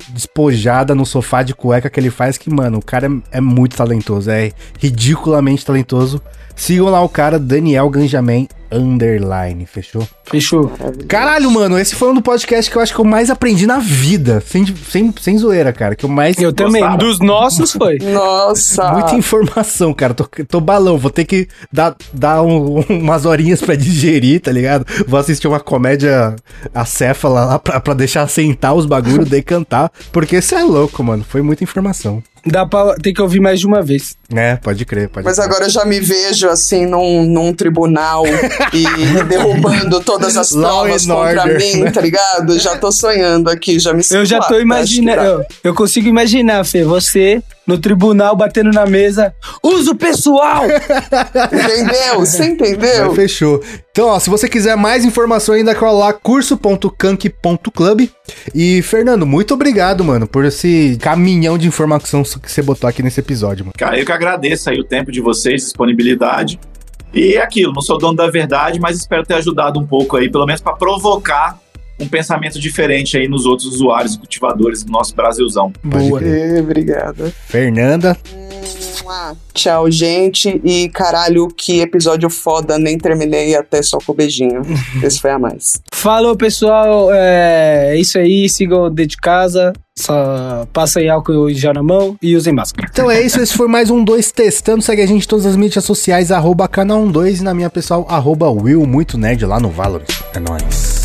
[0.09, 3.75] despojada no sofá de cueca que ele faz, que, mano, o cara é, é muito
[3.75, 6.21] talentoso, é ridiculamente talentoso.
[6.55, 10.07] Sigam lá o cara, Daniel Ganjamin, underline, fechou?
[10.25, 10.71] Fechou.
[11.07, 13.79] Caralho, mano, esse foi um do podcast que eu acho que eu mais aprendi na
[13.79, 16.37] vida, sem, sem, sem zoeira, cara, que eu mais...
[16.37, 16.81] Eu também.
[16.81, 16.97] Gostaram?
[16.97, 17.97] Dos nossos foi.
[17.99, 18.91] Nossa!
[18.93, 20.13] Muita informação, cara.
[20.13, 20.97] Tô, tô balão.
[20.97, 24.85] Vou ter que dar, dar um- umas horinhas pra digerir, tá ligado?
[25.07, 26.35] Vou assistir uma comédia
[26.73, 29.91] acéfala lá pra, pra deixar sentar os bagulhos, decantar.
[30.11, 31.23] Porque isso é louco, mano.
[31.27, 32.21] Foi muita informação.
[32.45, 34.17] Dá pra ter que ouvir mais de uma vez.
[34.35, 35.45] É, pode crer, pode Mas crer.
[35.45, 38.23] agora eu já me vejo assim num, num tribunal
[38.73, 41.91] e derrubando todas as provas contra order, mim, né?
[41.91, 42.59] tá ligado?
[42.59, 45.21] Já tô sonhando aqui, já me sinto Eu já tô imaginando.
[45.21, 49.33] Eu, eu consigo imaginar, Fê, você no tribunal batendo na mesa.
[49.61, 50.65] Uso pessoal!
[51.51, 52.19] Entendeu?
[52.19, 53.07] Você entendeu?
[53.07, 53.63] Mas fechou.
[53.91, 58.09] Então, ó, se você quiser mais informação ainda, cola lá curso.cank.club.
[58.53, 63.19] E, Fernando, muito obrigado, mano, por esse caminhão de informação que você botou aqui nesse
[63.19, 63.73] episódio, mano.
[63.77, 66.59] Cara, eu que agradeço aí o tempo de vocês, disponibilidade.
[67.13, 70.31] E é aquilo, não sou dono da verdade, mas espero ter ajudado um pouco aí,
[70.31, 71.59] pelo menos para provocar
[71.99, 75.71] um pensamento diferente aí nos outros usuários e cultivadores do nosso Brasilzão.
[75.83, 76.23] Boa.
[76.23, 77.33] Ê, Obrigada.
[77.47, 78.17] Fernanda,
[79.53, 80.61] Tchau, gente.
[80.63, 82.77] E caralho, que episódio foda.
[82.77, 84.61] Nem terminei até só com o beijinho.
[85.03, 85.73] Esse foi a mais.
[85.93, 87.09] Falou, pessoal.
[87.11, 88.47] É isso aí.
[88.49, 89.73] Sigam dentro de casa.
[89.95, 92.87] Só passem álcool já na mão e usem máscara.
[92.91, 94.81] Então é isso, esse foi mais um 2 testando.
[94.81, 98.03] Segue a gente em todas as mídias sociais, arroba canal 12 e na minha pessoal,
[98.09, 100.07] arroba Will Muito Nerd lá no Valorant.
[100.33, 101.02] É nóis.